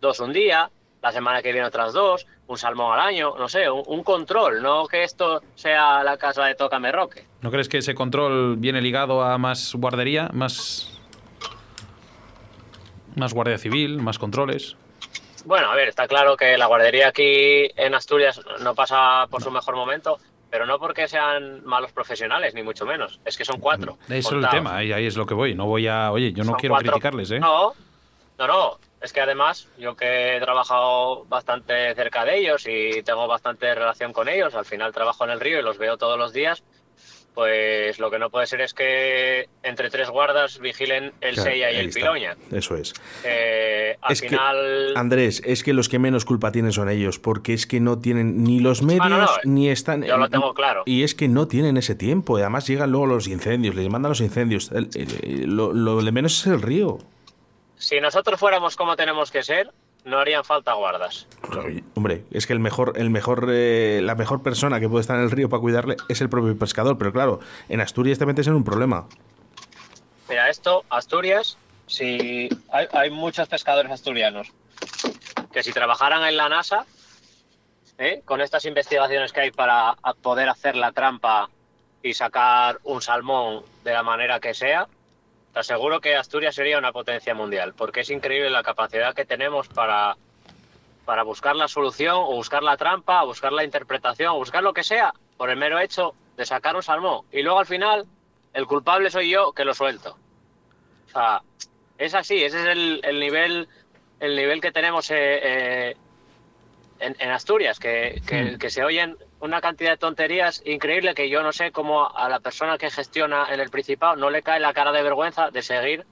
dos 0.00 0.18
un 0.18 0.32
día, 0.32 0.68
la 1.02 1.12
semana 1.12 1.42
que 1.42 1.52
viene 1.52 1.66
otras 1.66 1.92
dos, 1.92 2.26
un 2.46 2.58
salmón 2.58 2.92
al 2.92 3.00
año, 3.00 3.34
no 3.38 3.48
sé, 3.48 3.70
un, 3.70 4.02
control, 4.02 4.62
no 4.62 4.86
que 4.86 5.04
esto 5.04 5.42
sea 5.54 6.02
la 6.02 6.16
casa 6.16 6.44
de 6.44 6.54
Tócame 6.54 6.90
Roque. 6.90 7.26
¿No 7.40 7.50
crees 7.50 7.68
que 7.68 7.78
ese 7.78 7.94
control 7.94 8.56
viene 8.56 8.80
ligado 8.80 9.22
a 9.22 9.38
más 9.38 9.74
guardería, 9.74 10.30
más, 10.32 11.00
más 13.16 13.32
guardia 13.32 13.58
civil, 13.58 14.00
más 14.00 14.18
controles? 14.18 14.76
Bueno, 15.44 15.70
a 15.70 15.74
ver, 15.74 15.88
está 15.88 16.08
claro 16.08 16.36
que 16.36 16.58
la 16.58 16.66
guardería 16.66 17.08
aquí 17.08 17.70
en 17.76 17.94
Asturias 17.94 18.40
no 18.60 18.74
pasa 18.74 19.26
por 19.30 19.42
su 19.42 19.50
mejor 19.50 19.76
momento, 19.76 20.18
pero 20.50 20.66
no 20.66 20.78
porque 20.78 21.06
sean 21.06 21.64
malos 21.64 21.92
profesionales, 21.92 22.54
ni 22.54 22.62
mucho 22.62 22.84
menos. 22.86 23.20
Es 23.24 23.36
que 23.36 23.44
son 23.44 23.60
cuatro. 23.60 23.98
Eso 24.08 24.36
es 24.36 24.44
el 24.44 24.50
tema, 24.50 24.82
y 24.82 24.92
ahí 24.92 25.06
es 25.06 25.16
lo 25.16 25.26
que 25.26 25.34
voy. 25.34 25.54
No 25.54 25.66
voy 25.66 25.86
a. 25.86 26.10
Oye, 26.10 26.32
yo 26.32 26.44
no 26.44 26.54
quiero 26.54 26.76
criticarles, 26.76 27.30
¿eh? 27.30 27.40
No, 27.40 27.72
no, 28.38 28.46
no. 28.46 28.78
Es 29.00 29.12
que 29.12 29.20
además, 29.20 29.68
yo 29.78 29.94
que 29.94 30.36
he 30.36 30.40
trabajado 30.40 31.24
bastante 31.26 31.94
cerca 31.94 32.24
de 32.24 32.38
ellos 32.38 32.66
y 32.66 33.02
tengo 33.02 33.26
bastante 33.28 33.74
relación 33.74 34.12
con 34.12 34.28
ellos, 34.28 34.54
al 34.54 34.64
final 34.64 34.92
trabajo 34.92 35.24
en 35.24 35.30
el 35.30 35.40
río 35.40 35.60
y 35.60 35.62
los 35.62 35.78
veo 35.78 35.96
todos 35.96 36.18
los 36.18 36.32
días, 36.32 36.64
pues 37.38 38.00
lo 38.00 38.10
que 38.10 38.18
no 38.18 38.30
puede 38.30 38.48
ser 38.48 38.62
es 38.62 38.74
que 38.74 39.48
entre 39.62 39.90
tres 39.90 40.10
guardas 40.10 40.58
vigilen 40.58 41.12
el 41.20 41.36
Sella 41.36 41.70
y 41.70 41.76
el 41.76 41.90
Piloña. 41.90 42.36
Eso 42.50 42.74
es. 42.74 42.92
Eh, 43.22 43.96
al 44.00 44.16
final. 44.16 44.92
Andrés, 44.96 45.40
es 45.44 45.62
que 45.62 45.72
los 45.72 45.88
que 45.88 46.00
menos 46.00 46.24
culpa 46.24 46.50
tienen 46.50 46.72
son 46.72 46.88
ellos, 46.88 47.20
porque 47.20 47.54
es 47.54 47.68
que 47.68 47.78
no 47.78 48.00
tienen 48.00 48.42
ni 48.42 48.58
los 48.58 48.82
medios 48.82 49.38
ni 49.44 49.68
están. 49.68 50.02
Yo 50.02 50.16
lo 50.16 50.28
tengo 50.28 50.52
claro. 50.52 50.82
Y 50.84 51.04
es 51.04 51.14
que 51.14 51.28
no 51.28 51.46
tienen 51.46 51.76
ese 51.76 51.94
tiempo. 51.94 52.40
Y 52.40 52.40
además 52.40 52.66
llegan 52.66 52.90
luego 52.90 53.06
los 53.06 53.28
incendios, 53.28 53.76
les 53.76 53.88
mandan 53.88 54.10
los 54.10 54.20
incendios. 54.20 54.72
lo, 54.72 56.02
de 56.02 56.10
menos 56.10 56.40
es 56.40 56.46
el 56.48 56.60
río. 56.60 56.98
Si 57.78 58.00
nosotros 58.00 58.38
fuéramos 58.38 58.76
como 58.76 58.96
tenemos 58.96 59.30
que 59.30 59.42
ser, 59.42 59.72
no 60.04 60.18
harían 60.18 60.44
falta 60.44 60.72
guardas. 60.74 61.26
Hombre, 61.94 62.24
es 62.30 62.46
que 62.46 62.52
el 62.52 62.60
mejor, 62.60 62.94
el 62.96 63.10
mejor, 63.10 63.48
eh, 63.50 64.00
la 64.02 64.14
mejor 64.14 64.42
persona 64.42 64.80
que 64.80 64.88
puede 64.88 65.02
estar 65.02 65.16
en 65.16 65.24
el 65.24 65.30
río 65.30 65.48
para 65.48 65.60
cuidarle 65.60 65.96
es 66.08 66.20
el 66.20 66.28
propio 66.28 66.58
pescador. 66.58 66.98
Pero 66.98 67.12
claro, 67.12 67.40
en 67.68 67.80
Asturias 67.80 68.18
te 68.18 68.26
metes 68.26 68.46
en 68.46 68.54
un 68.54 68.64
problema. 68.64 69.06
Mira, 70.28 70.48
esto, 70.48 70.84
Asturias, 70.90 71.58
si 71.86 72.48
hay, 72.70 72.86
hay 72.92 73.10
muchos 73.10 73.48
pescadores 73.48 73.90
asturianos 73.90 74.52
que 75.52 75.62
si 75.62 75.72
trabajaran 75.72 76.24
en 76.24 76.36
la 76.36 76.48
NASA, 76.48 76.86
¿eh? 77.98 78.22
con 78.24 78.40
estas 78.40 78.64
investigaciones 78.64 79.32
que 79.32 79.40
hay 79.40 79.50
para 79.50 79.96
poder 80.22 80.48
hacer 80.48 80.76
la 80.76 80.92
trampa 80.92 81.50
y 82.02 82.14
sacar 82.14 82.78
un 82.84 83.02
salmón 83.02 83.64
de 83.84 83.92
la 83.92 84.02
manera 84.02 84.40
que 84.40 84.54
sea, 84.54 84.86
te 85.52 85.60
aseguro 85.60 86.00
que 86.00 86.16
Asturias 86.16 86.54
sería 86.54 86.78
una 86.78 86.92
potencia 86.92 87.34
mundial, 87.34 87.74
porque 87.74 88.00
es 88.00 88.10
increíble 88.10 88.50
la 88.50 88.62
capacidad 88.62 89.14
que 89.14 89.24
tenemos 89.24 89.68
para, 89.68 90.16
para 91.04 91.22
buscar 91.22 91.56
la 91.56 91.68
solución 91.68 92.16
o 92.16 92.34
buscar 92.34 92.62
la 92.62 92.76
trampa, 92.76 93.24
o 93.24 93.28
buscar 93.28 93.52
la 93.52 93.64
interpretación, 93.64 94.30
o 94.30 94.36
buscar 94.36 94.62
lo 94.62 94.72
que 94.72 94.84
sea, 94.84 95.12
por 95.36 95.50
el 95.50 95.56
mero 95.56 95.78
hecho 95.78 96.14
de 96.36 96.46
sacar 96.46 96.76
un 96.76 96.82
salmón. 96.82 97.22
Y 97.32 97.42
luego 97.42 97.58
al 97.58 97.66
final, 97.66 98.06
el 98.52 98.66
culpable 98.66 99.10
soy 99.10 99.30
yo 99.30 99.52
que 99.52 99.64
lo 99.64 99.74
suelto. 99.74 100.16
O 101.06 101.10
sea, 101.10 101.42
es 101.96 102.14
así, 102.14 102.44
ese 102.44 102.60
es 102.60 102.66
el, 102.66 103.00
el 103.02 103.18
nivel 103.20 103.68
el 104.20 104.36
nivel 104.36 104.60
que 104.60 104.72
tenemos 104.72 105.10
eh, 105.10 105.16
eh, 105.42 105.96
en, 106.98 107.16
en, 107.18 107.30
Asturias, 107.30 107.78
que, 107.78 108.20
que, 108.26 108.42
Hmm. 108.42 108.58
que 108.58 108.70
se 108.70 108.84
oyen 108.84 109.16
una 109.40 109.60
cantidad 109.60 109.90
de 109.92 109.96
tonterías 109.98 110.62
increíble 110.66 111.14
que 111.14 111.28
yo 111.30 111.42
no 111.42 111.52
sé 111.52 111.70
cómo 111.70 112.08
a 112.16 112.28
la 112.28 112.40
persona 112.40 112.76
que 112.78 112.90
gestiona 112.90 113.46
en 113.52 113.60
el 113.60 113.70
Principado 113.70 114.16
no 114.16 114.30
le 114.30 114.42
cae 114.42 114.60
la 114.60 114.72
cara 114.72 114.92
de 114.92 115.02
vergüenza 115.02 115.50
de 115.50 115.62
seguir 115.62 116.04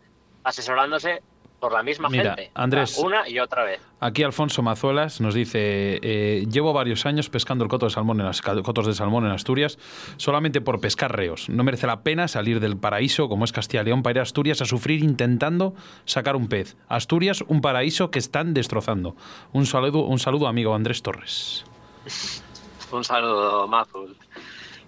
asesorándose 0.45 1.23
por 1.59 1.73
la 1.73 1.83
misma 1.83 2.11
Mira, 2.11 2.35
gente. 2.37 2.51
Andrés- 2.55 2.99
Una 3.03 3.27
y 3.29 3.39
otra 3.39 3.65
vez. 3.65 3.81
Aquí 3.99 4.23
Alfonso 4.23 4.61
Mazuelas 4.63 5.23
nos 5.23 5.35
dice, 5.35 5.99
eh, 6.03 6.45
llevo 6.51 6.75
varios 6.75 7.07
años 7.07 7.31
pescando 7.31 7.65
el 7.65 7.71
coto 7.71 7.87
de 7.87 7.91
salmón 7.91 8.21
en 8.21 8.27
las 8.27 8.43
cotos 8.43 8.87
de 8.87 8.93
salmón 8.93 9.25
en 9.25 9.33
Asturias 9.33 9.79
solamente 10.19 10.61
por 10.61 10.81
pescar 10.81 11.17
reos. 11.17 11.49
No 11.49 11.65
merece 11.65 11.87
la 11.87 12.03
pena 12.03 12.29
salir 12.29 12.61
del 12.61 12.77
paraíso 12.77 13.29
como 13.31 13.47
es 13.47 13.53
Castilla 13.53 13.81
y 13.83 13.87
León 13.87 14.03
para 14.03 14.13
ir 14.13 14.19
a 14.19 14.23
Asturias 14.25 14.61
a 14.61 14.67
sufrir 14.67 15.03
intentando 15.03 15.75
sacar 16.05 16.37
un 16.37 16.49
pez. 16.49 16.77
Asturias, 16.89 17.43
un 17.49 17.63
paraíso 17.63 18.11
que 18.11 18.19
están 18.19 18.53
destrozando. 18.53 19.17
Un 19.53 19.65
saludo, 19.65 20.01
un 20.01 20.19
saludo 20.19 20.47
amigo 20.49 20.75
Andrés 20.75 21.03
Torres. 21.03 21.65
Un 22.93 23.05
saludo, 23.05 23.67
Mazul. 23.67 24.17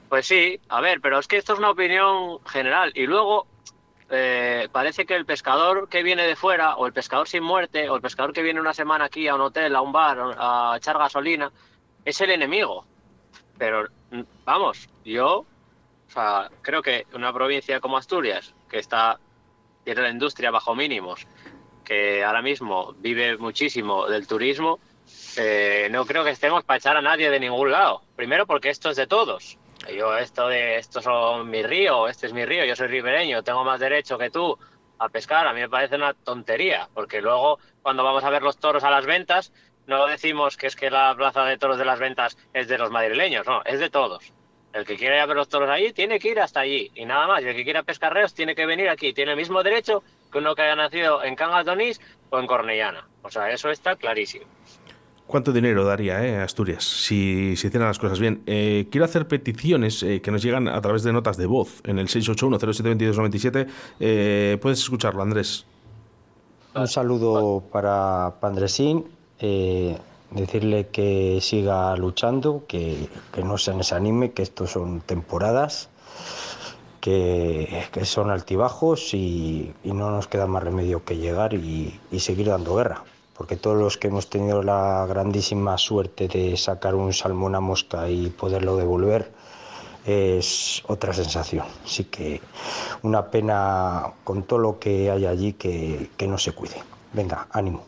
Pues 0.08 0.26
sí, 0.26 0.58
a 0.68 0.80
ver, 0.80 1.00
pero 1.00 1.18
es 1.18 1.26
que 1.26 1.36
esto 1.36 1.52
es 1.52 1.58
una 1.58 1.70
opinión 1.70 2.38
general. 2.46 2.92
Y 2.94 3.06
luego 3.06 3.46
eh, 4.10 4.68
parece 4.72 5.04
que 5.04 5.14
el 5.14 5.26
pescador 5.26 5.88
que 5.88 6.02
viene 6.02 6.26
de 6.26 6.36
fuera, 6.36 6.76
o 6.76 6.86
el 6.86 6.92
pescador 6.92 7.28
sin 7.28 7.42
muerte, 7.42 7.88
o 7.90 7.96
el 7.96 8.00
pescador 8.02 8.32
que 8.32 8.42
viene 8.42 8.60
una 8.60 8.72
semana 8.72 9.06
aquí 9.06 9.28
a 9.28 9.34
un 9.34 9.42
hotel, 9.42 9.76
a 9.76 9.82
un 9.82 9.92
bar, 9.92 10.18
a 10.38 10.74
echar 10.76 10.96
gasolina, 10.98 11.52
es 12.04 12.20
el 12.20 12.30
enemigo. 12.30 12.86
Pero 13.58 13.88
vamos, 14.44 14.88
yo 15.04 15.44
creo 16.62 16.82
que 16.82 17.06
una 17.12 17.32
provincia 17.32 17.80
como 17.80 17.98
Asturias, 17.98 18.54
que 18.70 18.78
está 18.78 19.18
tiene 19.84 20.02
la 20.02 20.10
industria 20.10 20.50
bajo 20.50 20.74
mínimos, 20.74 21.26
que 21.84 22.24
ahora 22.24 22.42
mismo 22.42 22.94
vive 22.98 23.36
muchísimo 23.38 24.06
del 24.06 24.26
turismo, 24.26 24.78
eh, 25.36 25.88
no 25.90 26.04
creo 26.06 26.24
que 26.24 26.30
estemos 26.30 26.64
para 26.64 26.78
echar 26.78 26.96
a 26.96 27.02
nadie 27.02 27.30
de 27.30 27.40
ningún 27.40 27.70
lado. 27.70 28.02
Primero 28.16 28.46
porque 28.46 28.70
esto 28.70 28.90
es 28.90 28.96
de 28.96 29.06
todos. 29.06 29.58
Yo 29.94 30.16
esto 30.16 30.48
de 30.48 30.76
estos 30.76 31.04
son 31.04 31.48
mi 31.48 31.62
río, 31.62 32.08
este 32.08 32.26
es 32.26 32.32
mi 32.32 32.44
río, 32.44 32.64
yo 32.64 32.76
soy 32.76 32.88
ribereño, 32.88 33.42
tengo 33.42 33.64
más 33.64 33.80
derecho 33.80 34.18
que 34.18 34.30
tú 34.30 34.58
a 34.98 35.08
pescar, 35.08 35.46
a 35.46 35.52
mí 35.52 35.60
me 35.60 35.68
parece 35.68 35.94
una 35.94 36.12
tontería, 36.12 36.88
porque 36.92 37.22
luego 37.22 37.58
cuando 37.82 38.02
vamos 38.02 38.24
a 38.24 38.30
ver 38.30 38.42
los 38.42 38.58
toros 38.58 38.82
a 38.82 38.90
las 38.90 39.06
ventas, 39.06 39.52
no 39.86 40.06
decimos 40.06 40.56
que 40.56 40.66
es 40.66 40.76
que 40.76 40.90
la 40.90 41.14
plaza 41.16 41.44
de 41.44 41.56
toros 41.56 41.78
de 41.78 41.84
las 41.84 42.00
ventas 42.00 42.36
es 42.52 42.68
de 42.68 42.76
los 42.76 42.90
madrileños, 42.90 43.46
no, 43.46 43.62
es 43.64 43.78
de 43.78 43.88
todos. 43.88 44.32
El 44.72 44.84
que 44.84 44.96
quiera 44.96 45.24
ver 45.24 45.36
los 45.36 45.48
toros 45.48 45.70
allí 45.70 45.92
tiene 45.92 46.18
que 46.18 46.28
ir 46.28 46.40
hasta 46.40 46.60
allí 46.60 46.90
y 46.94 47.06
nada 47.06 47.26
más. 47.26 47.42
Y 47.42 47.48
el 47.48 47.56
que 47.56 47.64
quiera 47.64 47.82
pescar 47.82 48.12
reos 48.12 48.34
tiene 48.34 48.54
que 48.54 48.66
venir 48.66 48.88
aquí. 48.88 49.12
Tiene 49.14 49.32
el 49.32 49.36
mismo 49.36 49.62
derecho 49.62 50.04
que 50.30 50.38
uno 50.38 50.54
que 50.54 50.62
haya 50.62 50.76
nacido 50.76 51.24
en 51.24 51.34
Cangas 51.34 51.64
de 51.64 51.96
o 52.30 52.38
en 52.38 52.46
Cornellana. 52.46 53.08
O 53.22 53.30
sea, 53.30 53.50
eso 53.50 53.70
está 53.70 53.96
clarísimo. 53.96 54.44
¿Cuánto 55.28 55.52
dinero 55.52 55.84
daría 55.84 56.24
eh, 56.24 56.40
Asturias 56.40 56.82
si, 56.84 57.54
si 57.54 57.66
hicieran 57.66 57.88
las 57.88 57.98
cosas 57.98 58.18
bien? 58.18 58.42
Eh, 58.46 58.88
quiero 58.90 59.04
hacer 59.04 59.28
peticiones 59.28 60.02
eh, 60.02 60.22
que 60.22 60.30
nos 60.30 60.42
llegan 60.42 60.68
a 60.68 60.80
través 60.80 61.02
de 61.02 61.12
notas 61.12 61.36
de 61.36 61.44
voz 61.44 61.82
en 61.84 61.98
el 61.98 62.08
681-072297. 62.08 63.66
Eh, 64.00 64.56
puedes 64.62 64.78
escucharlo, 64.78 65.20
Andrés. 65.22 65.66
Un 66.74 66.88
saludo 66.88 67.62
para 67.70 68.36
Pandresín, 68.40 69.04
decirle 70.30 70.88
que 70.88 71.40
siga 71.42 71.94
luchando, 71.96 72.64
que, 72.66 73.10
que 73.30 73.44
no 73.44 73.58
se 73.58 73.72
desanime, 73.74 74.32
que 74.32 74.40
estos 74.40 74.70
son 74.70 75.02
temporadas, 75.02 75.90
que, 77.02 77.84
que 77.92 78.06
son 78.06 78.30
altibajos 78.30 79.12
y, 79.12 79.74
y 79.84 79.92
no 79.92 80.10
nos 80.10 80.26
queda 80.26 80.46
más 80.46 80.62
remedio 80.62 81.04
que 81.04 81.18
llegar 81.18 81.52
y, 81.52 82.00
y 82.10 82.20
seguir 82.20 82.46
dando 82.46 82.74
guerra. 82.76 83.04
Porque 83.38 83.56
todos 83.56 83.78
los 83.78 83.96
que 83.96 84.08
hemos 84.08 84.28
tenido 84.28 84.62
la 84.64 85.06
grandísima 85.08 85.78
suerte 85.78 86.26
de 86.28 86.56
sacar 86.56 86.94
un 86.96 87.12
salmón 87.12 87.54
a 87.54 87.60
mosca 87.60 88.08
y 88.10 88.30
poderlo 88.30 88.76
devolver, 88.76 89.30
es 90.04 90.82
otra 90.88 91.12
sensación. 91.12 91.64
Así 91.84 92.04
que 92.04 92.40
una 93.02 93.30
pena 93.30 94.12
con 94.24 94.42
todo 94.42 94.58
lo 94.58 94.78
que 94.80 95.10
hay 95.10 95.24
allí 95.24 95.52
que, 95.52 96.10
que 96.16 96.26
no 96.26 96.36
se 96.36 96.50
cuide. 96.52 96.82
Venga, 97.12 97.46
ánimo. 97.52 97.84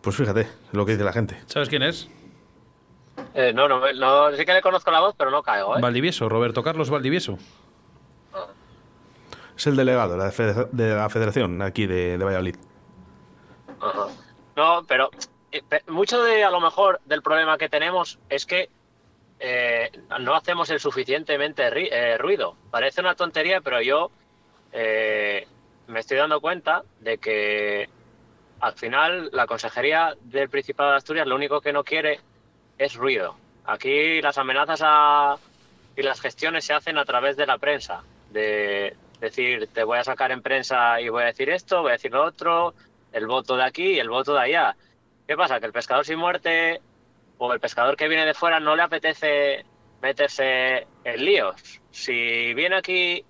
Pues 0.00 0.14
fíjate 0.16 0.46
lo 0.72 0.86
que 0.86 0.92
dice 0.92 1.04
la 1.04 1.12
gente. 1.12 1.36
¿Sabes 1.46 1.68
quién 1.68 1.82
es? 1.82 2.08
Eh, 3.34 3.52
no, 3.52 3.68
no, 3.68 3.80
no, 3.92 4.34
sí 4.36 4.46
que 4.46 4.54
le 4.54 4.62
conozco 4.62 4.90
la 4.90 5.00
voz, 5.00 5.14
pero 5.18 5.30
no 5.30 5.42
caigo, 5.42 5.76
¿eh? 5.76 5.80
Valdivieso, 5.80 6.28
Roberto 6.28 6.62
Carlos 6.62 6.88
Valdivieso. 6.88 7.36
Es 9.56 9.66
el 9.66 9.76
delegado 9.76 10.12
de 10.12 10.18
la, 10.18 10.30
federa- 10.30 10.68
de 10.72 10.94
la 10.94 11.10
federación 11.10 11.60
aquí 11.60 11.86
de, 11.86 12.16
de 12.16 12.24
Valladolid. 12.24 12.56
No, 14.56 14.84
pero 14.86 15.10
eh, 15.52 15.62
mucho 15.88 16.22
de 16.22 16.44
a 16.44 16.50
lo 16.50 16.60
mejor 16.60 17.00
del 17.04 17.22
problema 17.22 17.58
que 17.58 17.68
tenemos 17.68 18.18
es 18.28 18.46
que 18.46 18.68
eh, 19.38 19.90
no 20.20 20.34
hacemos 20.34 20.70
el 20.70 20.80
suficientemente 20.80 21.62
eh, 21.64 22.18
ruido. 22.18 22.56
Parece 22.70 23.00
una 23.00 23.14
tontería, 23.14 23.60
pero 23.60 23.80
yo 23.80 24.10
me 24.72 25.98
estoy 25.98 26.18
dando 26.18 26.40
cuenta 26.40 26.84
de 27.00 27.18
que 27.18 27.88
al 28.60 28.74
final 28.74 29.30
la 29.32 29.46
Consejería 29.46 30.14
del 30.20 30.48
Principado 30.48 30.90
de 30.90 30.96
Asturias 30.98 31.26
lo 31.26 31.34
único 31.34 31.60
que 31.60 31.72
no 31.72 31.82
quiere 31.82 32.20
es 32.78 32.94
ruido. 32.94 33.36
Aquí 33.64 34.22
las 34.22 34.38
amenazas 34.38 35.40
y 35.96 36.02
las 36.02 36.20
gestiones 36.20 36.64
se 36.64 36.72
hacen 36.72 36.98
a 36.98 37.04
través 37.04 37.36
de 37.36 37.46
la 37.46 37.58
prensa, 37.58 38.04
de 38.30 38.96
decir, 39.20 39.68
te 39.72 39.82
voy 39.82 39.98
a 39.98 40.04
sacar 40.04 40.30
en 40.30 40.42
prensa 40.42 41.00
y 41.00 41.08
voy 41.08 41.24
a 41.24 41.26
decir 41.26 41.50
esto, 41.50 41.82
voy 41.82 41.90
a 41.90 41.94
decir 41.94 42.12
lo 42.12 42.24
otro, 42.24 42.74
el 43.12 43.26
voto 43.26 43.56
de 43.56 43.64
aquí 43.64 43.92
y 43.92 43.98
el 43.98 44.08
voto 44.10 44.34
de 44.34 44.40
allá. 44.40 44.76
¿Qué 45.26 45.36
pasa? 45.36 45.60
Que 45.60 45.66
el 45.66 45.72
pescador 45.72 46.04
sin 46.04 46.18
muerte 46.18 46.80
o 47.38 47.52
el 47.52 47.60
pescador 47.60 47.96
que 47.96 48.08
viene 48.08 48.26
de 48.26 48.34
fuera 48.34 48.60
no 48.60 48.76
le 48.76 48.82
apetece 48.82 49.64
meterse 50.02 50.86
en 51.04 51.24
líos. 51.24 51.80
Si 51.90 52.54
viene 52.54 52.76
aquí 52.76 53.24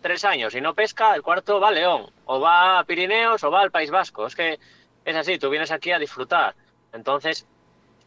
tres 0.00 0.24
años 0.24 0.54
y 0.54 0.60
no 0.60 0.74
pesca, 0.74 1.14
el 1.14 1.22
cuarto 1.22 1.60
va 1.60 1.68
a 1.68 1.72
León, 1.72 2.10
o 2.24 2.40
va 2.40 2.78
a 2.78 2.84
Pirineos, 2.84 3.42
o 3.44 3.50
va 3.50 3.60
al 3.60 3.70
País 3.70 3.90
Vasco. 3.90 4.26
Es 4.26 4.34
que 4.34 4.58
es 5.04 5.16
así, 5.16 5.38
tú 5.38 5.50
vienes 5.50 5.70
aquí 5.70 5.92
a 5.92 5.98
disfrutar. 5.98 6.54
Entonces, 6.92 7.46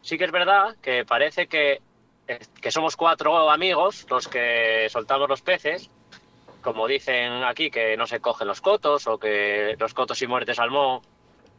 sí 0.00 0.18
que 0.18 0.24
es 0.24 0.32
verdad 0.32 0.76
que 0.80 1.04
parece 1.04 1.46
que, 1.46 1.80
que 2.60 2.70
somos 2.70 2.96
cuatro 2.96 3.50
amigos 3.50 4.06
los 4.08 4.28
que 4.28 4.88
soltamos 4.90 5.28
los 5.28 5.42
peces, 5.42 5.90
como 6.62 6.86
dicen 6.86 7.44
aquí, 7.44 7.70
que 7.70 7.96
no 7.96 8.06
se 8.06 8.20
cogen 8.20 8.48
los 8.48 8.60
cotos, 8.60 9.06
o 9.06 9.18
que 9.18 9.76
los 9.78 9.94
cotos 9.94 10.22
y 10.22 10.26
muerte 10.26 10.54
salmón 10.54 11.02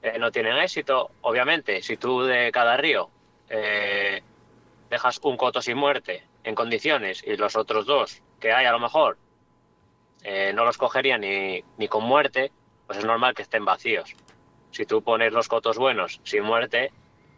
eh, 0.02 0.18
no 0.20 0.32
tienen 0.32 0.58
éxito. 0.58 1.12
Obviamente, 1.22 1.82
si 1.82 1.98
tú 1.98 2.24
de 2.24 2.52
cada 2.52 2.78
río 2.78 3.10
eh, 3.50 4.24
dejas 4.90 5.20
un 5.24 5.38
coto 5.38 5.62
sin 5.62 5.78
muerte 5.78 6.24
en 6.44 6.56
condiciones 6.56 7.24
y 7.26 7.38
los 7.38 7.56
otros 7.56 7.86
dos 7.86 8.22
que 8.40 8.52
hay 8.52 8.66
a 8.66 8.72
lo 8.72 8.80
mejor 8.80 9.18
eh, 10.24 10.52
no 10.54 10.66
los 10.66 10.78
cogerían 10.78 11.22
ni, 11.22 11.64
ni 11.78 11.88
con 11.88 12.04
muerte, 12.04 12.52
pues 12.88 13.00
es 13.00 13.06
normal 13.06 13.34
que 13.34 13.42
estén 13.42 13.66
vacíos. 13.66 14.16
Si 14.72 14.86
tú 14.86 15.04
pones 15.04 15.34
los 15.34 15.48
cotos 15.48 15.78
buenos 15.78 16.20
sin 16.24 16.44
muerte, 16.44 16.92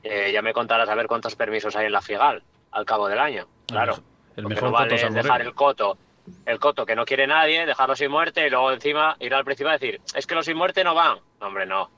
eh, 0.04 0.32
ya 0.32 0.42
me 0.42 0.54
contarás 0.54 0.88
a 0.88 0.96
ver 0.96 1.08
cuántos 1.08 1.36
permisos 1.36 1.76
hay 1.76 1.88
en 1.88 1.92
la 1.92 2.02
FIGAL 2.02 2.44
al 2.72 2.86
cabo 2.86 3.08
del 3.08 3.20
año. 3.20 3.48
Claro. 3.68 3.96
El 4.36 4.48
mejor 4.48 4.66
no 4.66 4.72
coto 4.72 4.84
vale 4.84 4.98
salmonero. 4.98 5.24
dejar 5.24 5.42
el 5.42 5.54
coto, 5.56 5.98
el 6.46 6.60
coto 6.60 6.86
que 6.86 6.96
no 6.96 7.06
quiere 7.06 7.28
nadie, 7.28 7.66
dejarlo 7.66 7.96
sin 7.96 8.12
muerte 8.12 8.46
y 8.46 8.50
luego 8.50 8.72
encima 8.72 9.16
ir 9.20 9.34
al 9.34 9.46
principal 9.46 9.76
y 9.76 9.80
decir, 9.80 10.02
es 10.14 10.28
que 10.28 10.36
los 10.36 10.46
sin 10.46 10.58
muerte 10.58 10.84
no 10.84 10.96
van. 10.96 11.20
No, 11.40 11.48
hombre, 11.48 11.66
no. 11.66 11.90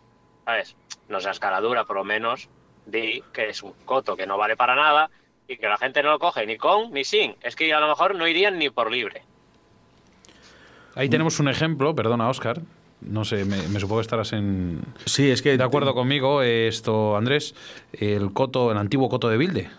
¿Sabes? 0.46 0.76
No 1.10 1.20
seas 1.20 1.40
cara 1.40 1.62
dura, 1.62 1.86
por 1.86 1.98
lo 1.98 2.04
menos 2.04 2.50
di 2.86 3.22
que 3.34 3.50
es 3.50 3.64
un 3.64 3.74
coto 3.86 4.16
que 4.16 4.26
no 4.26 4.38
vale 4.38 4.56
para 4.56 4.76
nada 4.76 5.10
y 5.48 5.58
que 5.58 5.68
la 5.68 5.78
gente 5.78 6.02
no 6.02 6.12
lo 6.12 6.20
coge 6.20 6.46
ni 6.46 6.58
con 6.58 6.92
ni 6.92 7.04
sin. 7.04 7.36
Es 7.42 7.56
que 7.56 7.74
a 7.74 7.80
lo 7.80 7.88
mejor 7.88 8.16
no 8.16 8.28
irían 8.28 8.58
ni 8.58 8.70
por 8.70 8.92
libre. 8.92 9.24
Ahí 10.96 11.10
tenemos 11.10 11.40
un 11.40 11.48
ejemplo, 11.48 11.94
perdona 11.94 12.30
Oscar, 12.30 12.62
No 13.02 13.24
sé, 13.24 13.46
me, 13.46 13.68
me 13.68 13.80
supongo 13.80 14.00
que 14.00 14.04
estarás 14.04 14.34
en. 14.34 14.82
Sí, 15.06 15.30
es 15.30 15.42
que. 15.42 15.58
De 15.58 15.64
acuerdo 15.64 15.94
conmigo, 15.94 16.42
esto, 16.42 17.16
Andrés, 17.16 17.54
el 17.94 18.34
coto, 18.34 18.72
el 18.72 18.78
antiguo 18.78 19.08
coto 19.08 19.30
de 19.30 19.38
Bilde. 19.38 19.70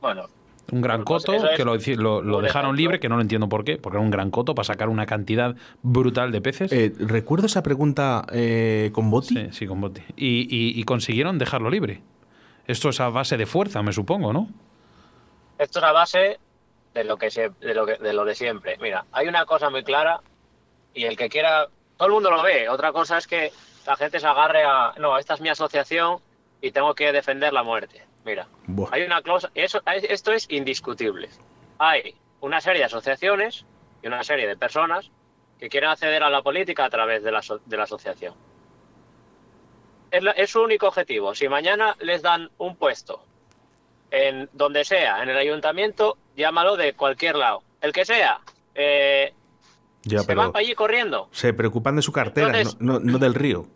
Bueno, 0.00 0.28
Un 0.70 0.80
gran 0.82 1.04
Pues 1.04 1.24
coto 1.24 1.46
es 1.48 1.56
que 1.56 1.64
lo, 1.64 1.72
dejaron 1.76 2.44
ejemplo. 2.44 2.72
libre, 2.72 3.00
que 3.00 3.08
no 3.08 3.16
lo 3.16 3.22
entiendo 3.22 3.48
por 3.48 3.64
qué, 3.64 3.78
porque 3.78 3.96
era 3.96 4.04
un 4.04 4.10
gran 4.10 4.30
coto 4.30 4.54
para 4.54 4.64
sacar 4.64 4.88
una 4.90 5.06
cantidad 5.06 5.56
brutal 5.82 6.30
de 6.30 6.40
peces. 6.42 6.70
Eh, 6.72 6.92
recuerdo 6.98 7.46
esa 7.46 7.62
pregunta 7.62 8.26
eh, 8.32 8.90
con 8.92 9.10
Botti. 9.10 9.34
sí, 9.34 9.48
sí, 9.52 9.66
con 9.66 9.80
Botti. 9.80 10.02
Y, 10.16 10.40
y- 10.54 10.78
y 10.78 10.82
consiguieron 10.84 11.38
dejarlo 11.38 11.70
libre. 11.70 12.02
Esto 12.66 12.90
es 12.90 13.00
a 13.00 13.08
base 13.08 13.38
de 13.38 13.46
fuerza, 13.46 13.82
me 13.82 13.92
supongo, 13.92 14.32
¿no? 14.32 14.48
esto 15.58 15.78
es 15.80 15.84
a 15.84 15.92
base 15.92 16.38
de 16.94 17.04
lo 17.04 17.16
que 17.16 17.30
se, 17.30 17.50
de 17.60 17.74
lo 17.74 17.84
que, 17.86 17.94
de 17.96 18.12
lo 18.12 18.24
de 18.24 18.34
siempre. 18.34 18.76
Mira, 18.80 19.06
hay 19.12 19.26
una 19.26 19.44
cosa 19.46 19.70
muy 19.70 19.82
clara 19.82 20.20
y 20.94 21.04
el 21.04 21.16
que 21.16 21.28
quiera, 21.28 21.66
todo 21.96 22.08
el 22.08 22.14
mundo 22.14 22.30
lo 22.30 22.42
ve. 22.42 22.68
Otra 22.68 22.92
cosa 22.92 23.18
es 23.18 23.26
que 23.26 23.50
la 23.86 23.96
gente 23.96 24.20
se 24.20 24.26
agarre 24.26 24.62
a, 24.64 24.92
no, 24.98 25.18
esta 25.18 25.34
es 25.34 25.40
mi 25.40 25.48
asociación 25.48 26.18
y 26.60 26.70
tengo 26.72 26.94
que 26.94 27.10
defender 27.12 27.52
la 27.52 27.62
muerte. 27.62 28.02
Mira, 28.28 28.46
Buah. 28.66 28.90
hay 28.92 29.04
una 29.04 29.22
cláusula, 29.22 29.50
eso, 29.54 29.80
esto 29.86 30.32
es 30.32 30.44
indiscutible. 30.50 31.30
Hay 31.78 32.14
una 32.42 32.60
serie 32.60 32.80
de 32.80 32.84
asociaciones 32.84 33.64
y 34.02 34.06
una 34.06 34.22
serie 34.22 34.46
de 34.46 34.54
personas 34.54 35.10
que 35.58 35.70
quieren 35.70 35.88
acceder 35.88 36.22
a 36.22 36.28
la 36.28 36.42
política 36.42 36.84
a 36.84 36.90
través 36.90 37.22
de 37.22 37.32
la, 37.32 37.40
de 37.64 37.76
la 37.78 37.84
asociación. 37.84 38.34
Es, 40.10 40.22
la- 40.22 40.32
es 40.32 40.50
su 40.50 40.60
único 40.62 40.88
objetivo. 40.88 41.34
Si 41.34 41.48
mañana 41.48 41.96
les 42.00 42.20
dan 42.20 42.50
un 42.58 42.76
puesto 42.76 43.24
en 44.10 44.50
donde 44.52 44.84
sea, 44.84 45.22
en 45.22 45.30
el 45.30 45.36
ayuntamiento, 45.38 46.18
llámalo 46.36 46.76
de 46.76 46.92
cualquier 46.92 47.36
lado, 47.36 47.62
el 47.80 47.92
que 47.94 48.04
sea, 48.04 48.40
eh, 48.74 49.32
Ya, 50.02 50.18
se 50.20 50.34
van 50.34 50.52
para 50.52 50.64
allí 50.64 50.74
corriendo. 50.74 51.28
se 51.32 51.54
preocupan 51.54 51.96
de 51.96 52.02
su 52.02 52.12
cartera, 52.12 52.48
Entonces- 52.48 52.76
no, 52.78 52.94
no- 52.94 53.00
no 53.12 53.18
del 53.18 53.34
río. 53.34 53.66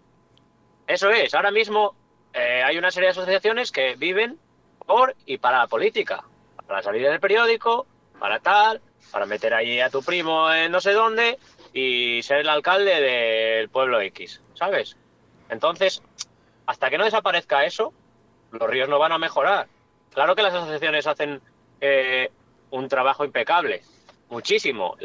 Eso 0.87 1.09
es, 1.09 1.33
ahora 1.35 1.51
mismo 1.51 1.95
eh, 2.35 2.63
hay 2.65 2.79
una 2.79 2.91
serie 2.91 3.09
de 3.09 3.11
asociaciones 3.13 3.71
que 3.73 3.95
viven 3.97 4.39
por 4.85 5.15
y 5.27 5.39
para 5.39 5.59
la 5.59 5.67
política, 5.67 6.25
para 6.67 6.83
salir 6.83 7.05
en 7.07 7.13
el 7.13 7.21
periódico, 7.21 7.87
para 8.19 8.39
tal, 8.41 8.81
para 9.11 9.27
meter 9.27 9.55
allí 9.55 9.81
a 9.81 9.91
tu 9.91 10.03
primo 10.03 10.53
en 10.53 10.71
no 10.73 10.81
sé 10.81 10.93
dónde 10.93 11.39
y 11.73 12.23
ser 12.23 12.39
el 12.39 12.49
alcalde 12.49 13.01
del 13.01 13.69
pueblo 13.69 14.01
X, 14.01 14.41
¿sabes? 14.55 14.97
Entonces, 15.49 16.03
hasta 16.67 16.89
que 16.91 16.99
no 16.99 17.05
desaparezca 17.05 17.65
eso, 17.65 17.93
los 18.53 18.69
ríos 18.69 18.89
no 18.89 18.99
van 18.99 19.13
a 19.13 19.19
mejorar. 19.19 19.67
Claro 20.15 20.35
que 20.35 20.43
las 20.43 20.55
asociaciones 20.55 21.07
hacen 21.07 21.41
eh, 21.81 22.31
un 22.71 22.89
trabajo 22.89 23.25
impecable, 23.25 23.83
muchísimo, 24.29 24.97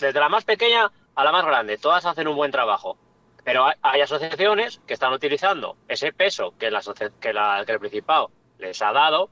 desde 0.00 0.18
la 0.20 0.28
más 0.28 0.44
pequeña 0.44 0.90
a 1.14 1.24
la 1.24 1.32
más 1.32 1.44
grande, 1.46 1.78
todas 1.78 2.04
hacen 2.06 2.28
un 2.28 2.36
buen 2.36 2.50
trabajo. 2.52 2.96
Pero 3.44 3.66
hay, 3.82 4.00
asociaciones 4.00 4.80
que 4.86 4.94
están 4.94 5.12
utilizando 5.12 5.76
ese 5.86 6.12
peso 6.12 6.54
que, 6.58 6.70
la, 6.70 6.82
que, 7.20 7.32
la- 7.32 7.62
que 7.64 7.72
el 7.72 7.78
Principado 7.78 8.30
les 8.58 8.80
ha 8.82 8.92
dado 8.92 9.30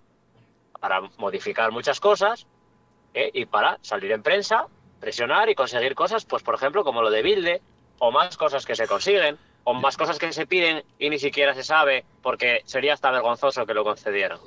para 0.81 1.00
modificar 1.19 1.73
muchas 1.73 2.00
cosas 2.00 2.47
¿eh? 3.14 3.31
y 3.33 3.47
para 3.47 3.78
salir 3.83 4.12
en 4.12 4.23
prensa, 4.23 4.66
presionar 5.00 5.49
y 5.49 5.54
conseguir 5.54 5.95
cosas, 5.95 6.25
pues 6.25 6.43
por 6.43 6.54
ejemplo 6.54 6.85
como 6.85 7.02
lo 7.02 7.11
de 7.11 7.23
Bilde, 7.23 7.62
o 7.99 8.11
más 8.11 8.37
cosas 8.37 8.66
que 8.66 8.75
se 8.75 8.87
consiguen, 8.87 9.38
o 9.64 9.73
más 9.73 9.97
cosas 9.97 10.19
que 10.19 10.33
se 10.33 10.47
piden 10.47 10.85
y 10.99 11.09
ni 11.11 11.19
siquiera 11.19 11.54
se 11.54 11.62
sabe 11.62 12.04
porque 12.23 12.62
sería 12.66 12.93
hasta 12.93 13.11
vergonzoso 13.11 13.64
que 13.64 13.73
lo 13.75 13.83
concedieran. 13.85 14.38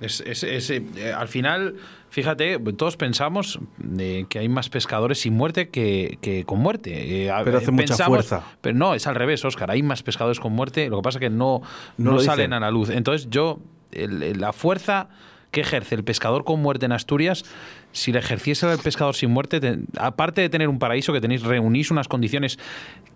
Es, 0.00 0.20
es- 0.20 0.42
es, 0.44 0.70
eh, 0.70 1.12
al 1.16 1.28
final, 1.28 1.80
fíjate, 2.14 2.60
todos 2.76 2.96
pensamos 2.96 3.58
eh, 3.98 4.24
que 4.28 4.38
hay 4.38 4.48
más 4.48 4.68
pescadores 4.68 5.20
sin 5.20 5.34
muerte 5.34 5.68
que, 5.68 6.16
que 6.20 6.44
con 6.44 6.60
muerte. 6.60 7.24
Eh, 7.26 7.32
Pero 7.44 7.58
hace 7.58 7.72
mucha 7.72 7.96
fuerza. 8.06 8.42
Pero 8.60 8.76
no, 8.78 8.94
es 8.94 9.06
al 9.08 9.16
revés, 9.16 9.44
Oscar. 9.44 9.70
Hay 9.72 9.82
más 9.82 10.04
pescadores 10.04 10.38
con 10.38 10.52
muerte. 10.52 10.88
Lo 10.88 10.98
que 10.98 11.02
pasa 11.02 11.18
es 11.18 11.20
que 11.20 11.30
no, 11.30 11.60
No 11.98 12.20
salen 12.20 12.50
dicen. 12.50 12.52
a 12.52 12.60
la 12.60 12.70
luz. 12.70 12.90
Entonces, 12.90 13.28
yo, 13.30 13.58
el- 13.90 14.40
la 14.40 14.52
fuerza 14.52 15.08
que 15.50 15.60
ejerce 15.62 15.94
el 15.96 16.04
pescador 16.04 16.44
con 16.44 16.60
muerte 16.62 16.86
en 16.86 16.92
Asturias, 16.92 17.44
si 17.92 18.10
la 18.12 18.18
ejerciese 18.20 18.70
el 18.72 18.78
pescador 18.78 19.14
sin 19.16 19.30
muerte, 19.30 19.58
te- 19.60 19.78
aparte 19.98 20.40
de 20.40 20.48
tener 20.48 20.68
un 20.68 20.78
paraíso 20.78 21.12
que 21.12 21.20
tenéis, 21.20 21.42
reunís 21.42 21.90
unas 21.90 22.06
condiciones 22.08 22.58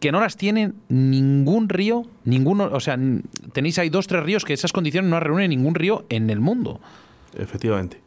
que 0.01 0.11
no 0.13 0.21
las 0.21 0.37
tiene 0.37 0.73
ningún 0.89 1.69
río, 1.69 2.03
ninguno, 2.25 2.65
o 2.73 2.81
sea, 2.81 2.97
tenéis 3.53 3.79
ahí 3.79 3.91
dos, 3.91 4.07
tres 4.09 4.23
ríos 4.25 4.45
que 4.45 4.53
esas 4.55 4.73
condiciones 4.73 5.09
no 5.11 5.17
las 5.17 5.23
reúne 5.25 5.47
ningún 5.49 5.75
río 5.75 6.05
en 6.11 6.31
el 6.31 6.39
mundo. 6.41 6.81
Efectivamente. 7.37 8.01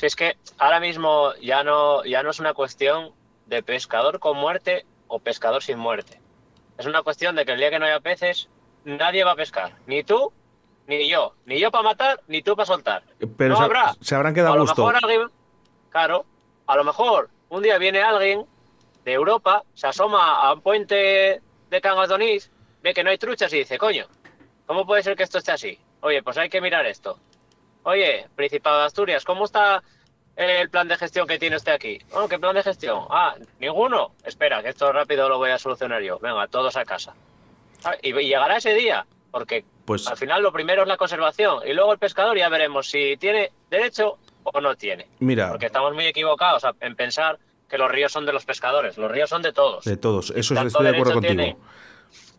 Si 0.00 0.06
es 0.06 0.16
que 0.16 0.38
ahora 0.56 0.80
mismo 0.80 1.34
ya 1.42 1.62
no, 1.62 2.02
ya 2.06 2.22
no 2.22 2.30
es 2.30 2.40
una 2.40 2.54
cuestión 2.54 3.12
de 3.44 3.62
pescador 3.62 4.18
con 4.18 4.34
muerte 4.38 4.86
o 5.08 5.18
pescador 5.18 5.62
sin 5.62 5.78
muerte. 5.78 6.22
Es 6.78 6.86
una 6.86 7.02
cuestión 7.02 7.36
de 7.36 7.44
que 7.44 7.52
el 7.52 7.58
día 7.58 7.68
que 7.68 7.78
no 7.78 7.84
haya 7.84 8.00
peces, 8.00 8.48
nadie 8.86 9.24
va 9.24 9.32
a 9.32 9.36
pescar. 9.36 9.76
Ni 9.86 10.02
tú, 10.02 10.32
ni 10.86 11.06
yo. 11.06 11.34
Ni 11.44 11.60
yo 11.60 11.70
para 11.70 11.84
matar, 11.84 12.22
ni 12.28 12.40
tú 12.40 12.56
para 12.56 12.64
soltar. 12.64 13.02
Pero 13.36 13.50
no 13.50 13.56
se, 13.58 13.62
habrá. 13.62 13.94
se 14.00 14.14
habrán 14.14 14.32
quedado 14.32 14.52
a 14.52 14.54
a 14.54 14.56
lo 14.56 14.62
gusto. 14.62 14.86
mejor 14.86 15.04
alguien, 15.04 15.28
claro, 15.90 16.24
a 16.66 16.76
lo 16.76 16.84
mejor 16.84 17.28
un 17.50 17.62
día 17.62 17.76
viene 17.76 18.00
alguien 18.00 18.46
de 19.04 19.12
Europa, 19.12 19.64
se 19.74 19.86
asoma 19.86 20.40
a 20.40 20.54
un 20.54 20.62
puente 20.62 21.42
de 21.68 21.80
Cangas 21.82 22.08
de 22.08 22.14
Onís, 22.14 22.50
ve 22.82 22.94
que 22.94 23.04
no 23.04 23.10
hay 23.10 23.18
truchas 23.18 23.52
y 23.52 23.58
dice, 23.58 23.76
coño, 23.76 24.06
¿cómo 24.64 24.86
puede 24.86 25.02
ser 25.02 25.14
que 25.14 25.24
esto 25.24 25.36
esté 25.36 25.52
así? 25.52 25.78
Oye, 26.00 26.22
pues 26.22 26.38
hay 26.38 26.48
que 26.48 26.62
mirar 26.62 26.86
esto. 26.86 27.18
Oye, 27.84 28.26
Principado 28.36 28.80
de 28.80 28.84
Asturias, 28.86 29.24
¿cómo 29.24 29.44
está 29.44 29.82
el 30.36 30.68
plan 30.70 30.88
de 30.88 30.96
gestión 30.96 31.26
que 31.26 31.38
tiene 31.38 31.56
usted 31.56 31.72
aquí? 31.72 31.98
Oh, 32.12 32.28
¿qué 32.28 32.38
plan 32.38 32.54
de 32.54 32.62
gestión? 32.62 33.04
Ah, 33.10 33.34
ninguno. 33.58 34.12
Espera, 34.24 34.62
que 34.62 34.68
esto 34.70 34.92
rápido 34.92 35.28
lo 35.28 35.38
voy 35.38 35.50
a 35.50 35.58
solucionar 35.58 36.02
yo. 36.02 36.18
Venga, 36.18 36.46
todos 36.48 36.76
a 36.76 36.84
casa. 36.84 37.14
Ah, 37.84 37.94
Y 38.02 38.12
llegará 38.12 38.56
ese 38.58 38.74
día, 38.74 39.06
porque 39.30 39.64
Pues- 39.84 40.06
al 40.06 40.16
final 40.16 40.42
lo 40.42 40.52
primero 40.52 40.82
es 40.82 40.88
la 40.88 40.96
conservación 40.96 41.60
y 41.66 41.72
luego 41.72 41.92
el 41.92 41.98
pescador 41.98 42.36
ya 42.36 42.48
veremos 42.48 42.88
si 42.90 43.16
tiene 43.16 43.50
derecho 43.70 44.18
o 44.42 44.60
no 44.60 44.76
tiene. 44.76 45.06
Mira, 45.18 45.48
Porque 45.50 45.66
estamos 45.66 45.94
muy 45.94 46.06
equivocados 46.06 46.62
en 46.80 46.96
pensar 46.96 47.38
que 47.68 47.78
los 47.78 47.90
ríos 47.90 48.12
son 48.12 48.26
de 48.26 48.32
los 48.32 48.44
pescadores. 48.44 48.98
Los 48.98 49.10
ríos 49.10 49.30
son 49.30 49.42
de 49.42 49.52
todos. 49.52 49.84
de 49.84 49.96
todos, 49.96 50.30
eso 50.30 50.54
estoy 50.54 50.84
de 50.84 50.90
acuerdo 50.90 51.14
contigo. 51.14 51.34
tiene- 51.34 51.56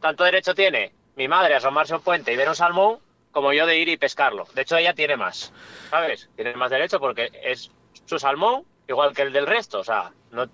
Tanto 0.01 0.23
derecho 0.23 0.53
tiene 0.55 0.93
mi 1.15 1.27
madre 1.27 1.53
a 1.53 1.57
asomarse 1.57 1.93
a 1.93 1.97
un 1.97 2.03
puente 2.03 2.33
y 2.33 2.35
ver 2.35 2.49
un 2.49 2.55
salmón 2.55 2.99
como 3.31 3.53
yo 3.53 3.65
de 3.65 3.77
ir 3.79 3.89
y 3.89 3.97
pescarlo. 3.97 4.47
De 4.53 4.61
hecho, 4.61 4.77
ella 4.77 4.93
tiene 4.93 5.17
más, 5.17 5.53
¿sabes? 5.89 6.29
Tiene 6.35 6.55
más 6.55 6.71
derecho 6.71 6.99
porque 6.99 7.31
es 7.43 7.71
su 8.05 8.19
salmón 8.19 8.63
igual 8.87 9.13
que 9.13 9.23
el 9.23 9.33
del 9.33 9.47
resto. 9.47 9.79
O 9.79 9.83
sea, 9.83 10.11
no, 10.31 10.47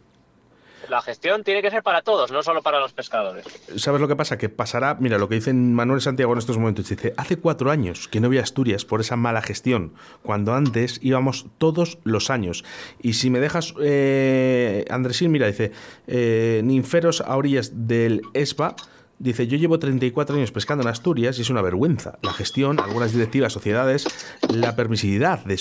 la 0.89 1.01
gestión 1.01 1.43
tiene 1.43 1.61
que 1.61 1.69
ser 1.71 1.83
para 1.83 2.01
todos, 2.01 2.31
no 2.31 2.43
solo 2.43 2.61
para 2.61 2.79
los 2.79 2.93
pescadores. 2.93 3.45
¿Sabes 3.75 3.99
lo 3.99 4.07
que 4.07 4.15
pasa? 4.15 4.37
Que 4.37 4.49
pasará, 4.49 4.95
mira, 4.99 5.17
lo 5.17 5.27
que 5.27 5.35
dice 5.35 5.53
Manuel 5.53 6.01
Santiago 6.01 6.33
en 6.33 6.39
estos 6.39 6.57
momentos, 6.57 6.87
dice, 6.87 7.13
hace 7.17 7.37
cuatro 7.37 7.71
años 7.71 8.07
que 8.07 8.19
no 8.19 8.27
voy 8.27 8.37
Asturias 8.37 8.85
por 8.85 9.01
esa 9.01 9.15
mala 9.15 9.41
gestión, 9.41 9.93
cuando 10.21 10.53
antes 10.53 10.99
íbamos 11.01 11.47
todos 11.57 11.99
los 12.03 12.29
años. 12.29 12.63
Y 13.01 13.13
si 13.13 13.29
me 13.29 13.39
dejas, 13.39 13.73
eh, 13.81 14.85
Andresín, 14.89 15.31
mira, 15.31 15.47
dice, 15.47 15.71
eh, 16.07 16.61
ninferos 16.63 17.21
a 17.21 17.35
orillas 17.35 17.87
del 17.87 18.21
ESBA, 18.33 18.75
dice, 19.19 19.47
yo 19.47 19.58
llevo 19.58 19.80
34 19.80 20.36
años 20.36 20.51
pescando 20.51 20.84
en 20.84 20.89
Asturias 20.89 21.38
y 21.38 21.41
es 21.41 21.49
una 21.49 21.62
vergüenza. 21.62 22.19
La 22.21 22.34
gestión, 22.34 22.80
algunas 22.80 23.13
directivas, 23.13 23.53
sociedades, 23.53 24.08
la 24.49 24.75
permisividad 24.75 25.43
de, 25.45 25.56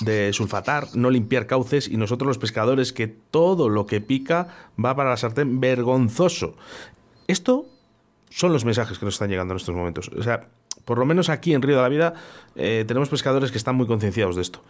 de 0.00 0.32
sulfatar, 0.32 0.86
no 0.94 1.10
limpiar 1.10 1.46
cauces 1.46 1.88
y 1.88 1.96
nosotros 1.96 2.28
los 2.28 2.38
pescadores 2.38 2.92
que 2.92 3.08
todo 3.08 3.68
lo 3.68 3.86
que 3.86 4.00
pica 4.00 4.48
va 4.82 4.94
para 4.94 5.10
la 5.10 5.16
sartén 5.16 5.60
vergonzoso. 5.60 6.56
Esto 7.26 7.66
son 8.30 8.52
los 8.52 8.64
mensajes 8.64 8.98
que 8.98 9.04
nos 9.04 9.14
están 9.14 9.30
llegando 9.30 9.52
en 9.52 9.58
estos 9.58 9.74
momentos. 9.74 10.10
O 10.16 10.22
sea, 10.22 10.48
por 10.84 10.98
lo 10.98 11.04
menos 11.04 11.28
aquí 11.28 11.52
en 11.52 11.62
Río 11.62 11.76
de 11.76 11.82
la 11.82 11.88
Vida 11.88 12.14
eh, 12.56 12.84
tenemos 12.86 13.08
pescadores 13.08 13.50
que 13.50 13.58
están 13.58 13.74
muy 13.74 13.86
concienciados 13.86 14.36
de 14.36 14.42
esto. 14.42 14.62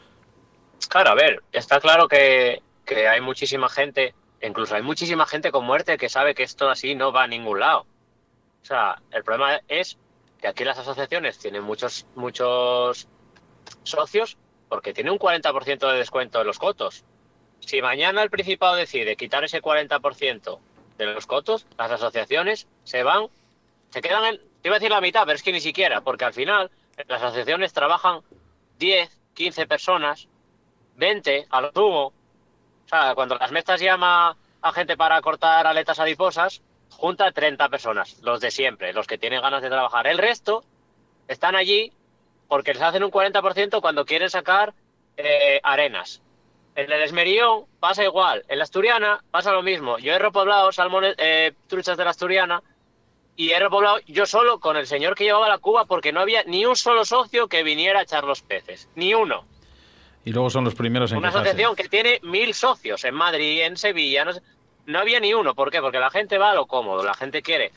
Claro, 0.88 1.10
a 1.10 1.14
ver, 1.14 1.42
está 1.52 1.78
claro 1.78 2.08
que, 2.08 2.62
que 2.84 3.06
hay 3.06 3.20
muchísima 3.20 3.68
gente, 3.68 4.14
incluso 4.42 4.74
hay 4.74 4.82
muchísima 4.82 5.26
gente 5.26 5.52
con 5.52 5.64
muerte 5.64 5.98
que 5.98 6.08
sabe 6.08 6.34
que 6.34 6.42
esto 6.42 6.68
así 6.68 6.94
no 6.94 7.12
va 7.12 7.24
a 7.24 7.26
ningún 7.26 7.60
lado. 7.60 7.86
O 8.62 8.64
sea, 8.64 9.00
el 9.10 9.24
problema 9.24 9.60
es 9.68 9.98
que 10.40 10.48
aquí 10.48 10.64
las 10.64 10.78
asociaciones 10.78 11.38
tienen 11.38 11.62
muchos, 11.62 12.06
muchos 12.14 13.08
socios 13.82 14.36
porque 14.68 14.94
tiene 14.94 15.10
un 15.10 15.18
40% 15.18 15.90
de 15.90 15.98
descuento 15.98 16.40
en 16.40 16.46
los 16.46 16.58
cotos. 16.58 17.04
Si 17.60 17.82
mañana 17.82 18.22
el 18.22 18.30
Principado 18.30 18.76
decide 18.76 19.16
quitar 19.16 19.44
ese 19.44 19.60
40% 19.60 20.58
de 20.96 21.06
los 21.06 21.26
cotos, 21.26 21.66
las 21.76 21.90
asociaciones 21.90 22.68
se 22.84 23.02
van, 23.02 23.26
se 23.90 24.00
quedan 24.00 24.24
en, 24.24 24.40
te 24.62 24.68
iba 24.68 24.76
a 24.76 24.78
decir 24.78 24.90
la 24.90 25.00
mitad, 25.00 25.22
pero 25.24 25.36
es 25.36 25.42
que 25.42 25.52
ni 25.52 25.60
siquiera, 25.60 26.00
porque 26.02 26.24
al 26.24 26.32
final 26.32 26.70
las 27.08 27.22
asociaciones 27.22 27.72
trabajan 27.72 28.20
10, 28.78 29.10
15 29.34 29.66
personas, 29.66 30.28
20 30.96 31.46
a 31.50 31.60
lo. 31.60 31.70
O 31.74 32.12
sea, 32.86 33.14
cuando 33.14 33.36
las 33.36 33.52
mestas 33.52 33.80
llama 33.80 34.36
a 34.62 34.72
gente 34.72 34.96
para 34.96 35.20
cortar 35.20 35.66
aletas 35.66 35.98
adiposas, 35.98 36.62
junta 36.90 37.30
30 37.32 37.68
personas, 37.68 38.18
los 38.22 38.40
de 38.40 38.50
siempre, 38.50 38.92
los 38.92 39.06
que 39.06 39.18
tienen 39.18 39.40
ganas 39.40 39.62
de 39.62 39.68
trabajar. 39.68 40.06
El 40.06 40.18
resto 40.18 40.64
están 41.28 41.54
allí 41.56 41.92
porque 42.48 42.72
les 42.74 42.82
hacen 42.82 43.04
un 43.04 43.10
40% 43.10 43.80
cuando 43.80 44.04
quieren 44.04 44.28
sacar 44.30 44.74
eh, 45.16 45.60
arenas, 45.62 46.22
En 46.74 46.90
el 46.90 47.02
Esmerión 47.02 47.64
pasa 47.78 48.04
igual. 48.04 48.44
En 48.48 48.58
la 48.58 48.64
Asturiana 48.64 49.22
pasa 49.30 49.52
lo 49.52 49.62
mismo. 49.62 49.98
Yo 49.98 50.12
he 50.14 50.18
repoblado 50.18 50.72
salmones, 50.72 51.14
eh, 51.18 51.52
truchas 51.68 51.96
de 51.96 52.04
la 52.04 52.10
Asturiana 52.10 52.62
y 53.36 53.50
he 53.50 53.58
repoblado 53.58 53.98
yo 54.06 54.26
solo 54.26 54.60
con 54.60 54.76
el 54.76 54.86
señor 54.86 55.14
que 55.14 55.24
llevaba 55.24 55.48
la 55.48 55.58
cuba 55.58 55.84
porque 55.84 56.12
no 56.12 56.20
había 56.20 56.42
ni 56.44 56.64
un 56.66 56.76
solo 56.76 57.04
socio 57.04 57.48
que 57.48 57.62
viniera 57.62 58.00
a 58.00 58.02
echar 58.02 58.24
los 58.24 58.42
peces. 58.42 58.88
Ni 58.94 59.14
uno. 59.14 59.44
Y 60.24 60.32
luego 60.32 60.50
son 60.50 60.64
los 60.64 60.74
primeros 60.74 61.12
en 61.12 61.18
Una 61.18 61.28
asociación 61.28 61.74
que 61.76 61.88
tiene 61.88 62.18
mil 62.22 62.52
socios 62.54 63.04
en 63.04 63.14
Madrid, 63.14 63.62
en 63.62 63.76
Sevilla, 63.76 64.24
no, 64.24 64.32
sé- 64.34 64.42
no 64.90 64.98
había 64.98 65.20
ni 65.20 65.32
uno. 65.34 65.54
¿Por 65.54 65.70
qué? 65.70 65.80
Porque 65.80 65.98
la 65.98 66.10
gente 66.10 66.38
va 66.38 66.50
a 66.50 66.54
lo 66.54 66.66
cómodo. 66.66 67.02
La 67.04 67.14
gente 67.14 67.42
quiere 67.42 67.72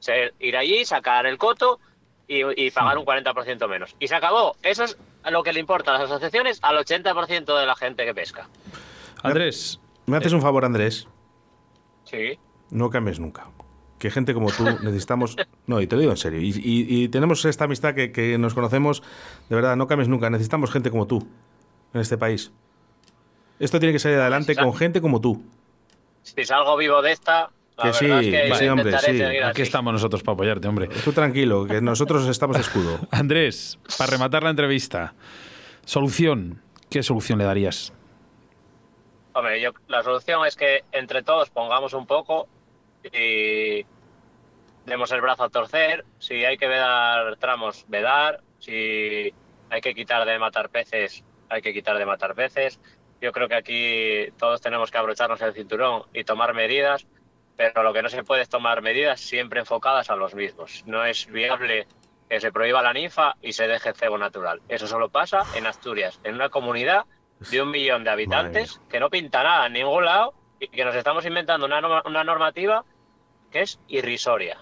ser- 0.00 0.34
ir 0.40 0.56
allí, 0.56 0.84
sacar 0.84 1.26
el 1.26 1.38
coto 1.38 1.78
y, 2.26 2.42
y 2.66 2.70
pagar 2.70 2.98
un 2.98 3.04
40% 3.04 3.68
menos. 3.68 3.94
Y 3.98 4.08
se 4.08 4.14
acabó. 4.14 4.56
Eso 4.62 4.84
es 4.84 4.96
lo 5.30 5.42
que 5.42 5.52
le 5.52 5.60
importa 5.60 5.90
a 5.94 5.98
las 5.98 6.10
asociaciones 6.10 6.58
al 6.62 6.76
80% 6.76 7.58
de 7.58 7.66
la 7.66 7.76
gente 7.76 8.04
que 8.04 8.14
pesca. 8.14 8.48
Andrés, 9.22 9.80
¿Me 10.06 10.16
haces 10.18 10.32
un 10.32 10.42
favor, 10.42 10.64
Andrés? 10.64 11.08
Sí. 12.04 12.38
No 12.70 12.90
cambies 12.90 13.18
nunca. 13.20 13.46
Que 13.98 14.10
gente 14.10 14.34
como 14.34 14.50
tú 14.50 14.64
necesitamos. 14.82 15.36
No, 15.66 15.80
y 15.80 15.86
te 15.86 15.96
lo 15.96 16.00
digo 16.00 16.12
en 16.12 16.18
serio. 16.18 16.40
Y, 16.40 16.48
y- 16.50 17.04
y 17.04 17.08
tenemos 17.08 17.44
esta 17.44 17.64
amistad 17.64 17.94
que, 17.94 18.12
que 18.12 18.36
nos 18.38 18.54
conocemos. 18.54 19.02
De 19.48 19.56
verdad, 19.56 19.76
no 19.76 19.86
cambies 19.86 20.08
nunca. 20.08 20.28
Necesitamos 20.30 20.70
gente 20.70 20.90
como 20.90 21.06
tú 21.06 21.26
en 21.94 22.00
este 22.00 22.18
país. 22.18 22.52
Esto 23.58 23.78
tiene 23.78 23.92
que 23.92 23.98
salir 23.98 24.18
adelante 24.18 24.56
con 24.56 24.74
gente 24.74 25.00
como 25.00 25.20
tú. 25.20 25.42
Si 26.24 26.44
salgo 26.44 26.76
vivo 26.76 27.02
de 27.02 27.12
esta, 27.12 27.50
la 27.76 27.84
Que 27.84 27.92
sí, 27.92 28.06
es 28.06 28.20
que 28.20 28.30
que 28.48 28.54
sí, 28.54 28.68
hombre, 28.68 28.98
sí. 28.98 29.22
aquí 29.44 29.62
estamos 29.62 29.92
nosotros 29.92 30.22
para 30.22 30.34
apoyarte, 30.34 30.66
hombre. 30.66 30.88
Tú 31.04 31.12
tranquilo, 31.12 31.66
que 31.66 31.80
nosotros 31.80 32.26
estamos 32.28 32.58
escudo. 32.58 32.98
Andrés, 33.10 33.78
para 33.98 34.12
rematar 34.12 34.42
la 34.42 34.50
entrevista, 34.50 35.14
solución. 35.84 36.62
¿Qué 36.90 37.02
solución 37.02 37.38
le 37.38 37.44
darías? 37.44 37.92
Hombre, 39.32 39.60
yo, 39.60 39.72
la 39.88 40.02
solución 40.02 40.46
es 40.46 40.56
que 40.56 40.84
entre 40.92 41.22
todos 41.22 41.50
pongamos 41.50 41.92
un 41.92 42.06
poco 42.06 42.48
y 43.02 43.84
demos 44.86 45.10
el 45.12 45.20
brazo 45.20 45.44
a 45.44 45.48
torcer. 45.50 46.04
Si 46.18 46.44
hay 46.44 46.56
que 46.56 46.68
vedar 46.68 47.36
tramos, 47.36 47.84
vedar. 47.88 48.40
Si 48.60 49.34
hay 49.70 49.80
que 49.82 49.94
quitar 49.94 50.24
de 50.24 50.38
matar 50.38 50.70
peces, 50.70 51.24
hay 51.48 51.60
que 51.60 51.72
quitar 51.72 51.98
de 51.98 52.06
matar 52.06 52.34
peces. 52.34 52.80
Yo 53.24 53.32
creo 53.32 53.48
que 53.48 53.54
aquí 53.54 54.30
todos 54.38 54.60
tenemos 54.60 54.90
que 54.90 54.98
abrocharnos 54.98 55.40
el 55.40 55.54
cinturón 55.54 56.02
y 56.12 56.24
tomar 56.24 56.52
medidas, 56.52 57.06
pero 57.56 57.82
lo 57.82 57.94
que 57.94 58.02
no 58.02 58.10
se 58.10 58.22
puede 58.22 58.42
es 58.42 58.50
tomar 58.50 58.82
medidas 58.82 59.18
siempre 59.18 59.60
enfocadas 59.60 60.10
a 60.10 60.16
los 60.16 60.34
mismos. 60.34 60.82
No 60.84 61.06
es 61.06 61.26
viable 61.28 61.86
que 62.28 62.38
se 62.38 62.52
prohíba 62.52 62.82
la 62.82 62.92
ninfa 62.92 63.34
y 63.40 63.54
se 63.54 63.66
deje 63.66 63.88
el 63.88 63.94
cebo 63.94 64.18
natural. 64.18 64.60
Eso 64.68 64.86
solo 64.86 65.08
pasa 65.08 65.46
en 65.54 65.66
Asturias, 65.66 66.20
en 66.22 66.34
una 66.34 66.50
comunidad 66.50 67.06
de 67.50 67.62
un 67.62 67.70
millón 67.70 68.04
de 68.04 68.10
habitantes 68.10 68.78
que 68.90 69.00
no 69.00 69.08
pinta 69.08 69.42
nada 69.42 69.68
en 69.68 69.72
ningún 69.72 70.04
lado 70.04 70.34
y 70.60 70.68
que 70.68 70.84
nos 70.84 70.94
estamos 70.94 71.24
inventando 71.24 71.64
una, 71.64 71.80
norma- 71.80 72.02
una 72.04 72.24
normativa 72.24 72.84
que 73.50 73.62
es 73.62 73.80
irrisoria. 73.88 74.58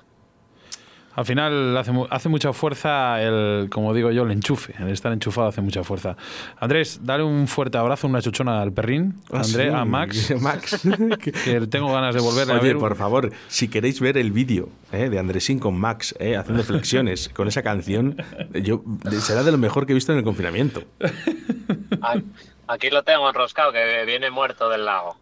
Al 1.14 1.26
final 1.26 1.76
hace, 1.76 1.92
mu- 1.92 2.06
hace 2.08 2.28
mucha 2.28 2.52
fuerza 2.52 3.20
el, 3.22 3.68
como 3.70 3.92
digo 3.92 4.10
yo, 4.10 4.22
el 4.22 4.30
enchufe. 4.30 4.74
El 4.78 4.88
estar 4.88 5.12
enchufado 5.12 5.48
hace 5.48 5.60
mucha 5.60 5.84
fuerza. 5.84 6.16
Andrés, 6.58 7.00
dale 7.02 7.22
un 7.22 7.46
fuerte 7.48 7.76
abrazo, 7.76 8.06
una 8.06 8.22
chuchona 8.22 8.62
al 8.62 8.72
perrín. 8.72 9.14
Ah, 9.30 9.44
sí. 9.44 9.60
a 9.60 9.84
Max, 9.84 10.32
Max. 10.40 10.80
que 11.44 11.60
tengo 11.68 11.92
ganas 11.92 12.14
de 12.14 12.20
volverle 12.22 12.54
a 12.54 12.56
Oye, 12.58 12.68
ver. 12.68 12.78
por 12.78 12.96
favor, 12.96 13.30
si 13.48 13.68
queréis 13.68 14.00
ver 14.00 14.16
el 14.16 14.32
vídeo 14.32 14.68
eh, 14.92 15.08
de 15.10 15.18
Andresín 15.18 15.58
con 15.58 15.78
Max 15.78 16.14
eh, 16.18 16.36
haciendo 16.36 16.62
flexiones 16.62 17.28
con 17.34 17.48
esa 17.48 17.62
canción, 17.62 18.16
yo 18.62 18.82
será 19.20 19.42
de 19.42 19.50
lo 19.52 19.58
mejor 19.58 19.86
que 19.86 19.92
he 19.92 19.94
visto 19.94 20.12
en 20.12 20.18
el 20.18 20.24
confinamiento. 20.24 20.82
A- 22.00 22.20
Aquí 22.68 22.88
lo 22.90 23.02
tengo 23.02 23.28
enroscado, 23.28 23.70
que 23.72 24.04
viene 24.06 24.30
muerto 24.30 24.68
del 24.70 24.86
lago. 24.86 25.16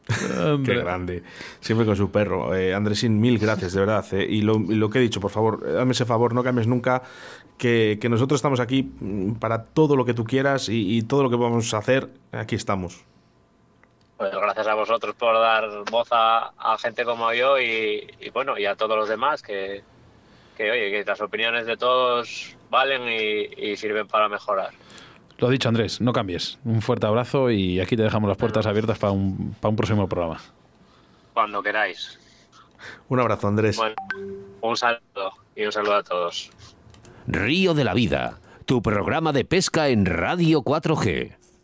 Qué 0.65 0.75
grande. 0.75 1.23
Siempre 1.61 1.85
con 1.87 1.97
su 1.97 2.11
perro. 2.13 2.55
Eh, 2.55 2.75
Andresín, 2.75 3.19
mil 3.19 3.39
gracias, 3.39 3.73
de 3.73 3.81
verdad. 3.81 4.05
eh. 4.13 4.25
Y, 4.29 4.43
lo, 4.43 4.57
y 4.61 4.75
lo 4.77 4.89
que 4.91 4.99
he 4.99 5.03
dicho, 5.03 5.21
por 5.21 5.31
favor, 5.33 5.65
eh, 5.67 5.73
dame 5.73 5.93
ese 5.93 6.05
favor, 6.05 6.33
no 6.35 6.45
cambies 6.45 6.69
nunca, 6.69 7.03
que, 7.59 7.99
que 8.01 8.09
nosotros 8.09 8.39
estamos 8.39 8.61
aquí 8.61 8.93
mm, 9.01 9.33
para 9.37 9.65
todo 9.65 9.97
lo 9.97 10.05
que 10.05 10.15
tú 10.15 10.23
quieras 10.25 10.69
y, 10.69 10.97
y 10.97 11.03
todo 11.03 11.25
lo 11.25 11.31
que 11.31 11.37
vamos 11.37 11.73
a 11.75 11.79
hacer, 11.79 12.11
aquí 12.31 12.55
estamos. 12.55 13.05
Pues 14.21 14.33
gracias 14.33 14.67
a 14.67 14.75
vosotros 14.75 15.15
por 15.15 15.33
dar 15.33 15.67
voz 15.91 16.09
a, 16.11 16.53
a 16.59 16.77
gente 16.77 17.07
como 17.07 17.33
yo 17.33 17.59
y, 17.59 18.07
y 18.21 18.29
bueno, 18.29 18.59
y 18.59 18.67
a 18.67 18.77
todos 18.77 18.95
los 18.95 19.09
demás 19.09 19.41
que, 19.41 19.83
que 20.59 20.71
oye, 20.71 20.91
que 20.91 21.05
las 21.07 21.23
opiniones 21.23 21.65
de 21.65 21.79
todos 21.79 22.55
valen 22.69 23.09
y, 23.09 23.71
y 23.71 23.79
sirven 23.79 24.07
para 24.07 24.29
mejorar. 24.29 24.73
Lo 25.39 25.49
dicho, 25.49 25.71
Andrés, 25.71 26.03
no 26.03 26.13
cambies. 26.13 26.59
Un 26.67 26.83
fuerte 26.83 27.07
abrazo 27.07 27.51
y 27.51 27.81
aquí 27.81 27.97
te 27.97 28.03
dejamos 28.03 28.29
las 28.29 28.37
puertas 28.37 28.67
abiertas 28.67 28.99
para 28.99 29.15
un, 29.15 29.57
para 29.59 29.71
un 29.71 29.77
próximo 29.77 30.07
programa. 30.07 30.39
Cuando 31.33 31.63
queráis. 31.63 32.21
Un 33.09 33.21
abrazo, 33.21 33.49
Andrés. 33.49 33.79
Bueno, 33.79 33.97
un 34.61 34.77
saludo 34.77 35.33
y 35.57 35.65
un 35.65 35.73
saludo 35.73 35.95
a 35.95 36.03
todos. 36.03 36.51
Río 37.27 37.73
de 37.73 37.85
la 37.85 37.95
Vida, 37.95 38.39
tu 38.67 38.83
programa 38.83 39.33
de 39.33 39.47
pesca 39.47 39.89
en 39.89 40.05
Radio 40.05 40.61
4G. 40.61 41.40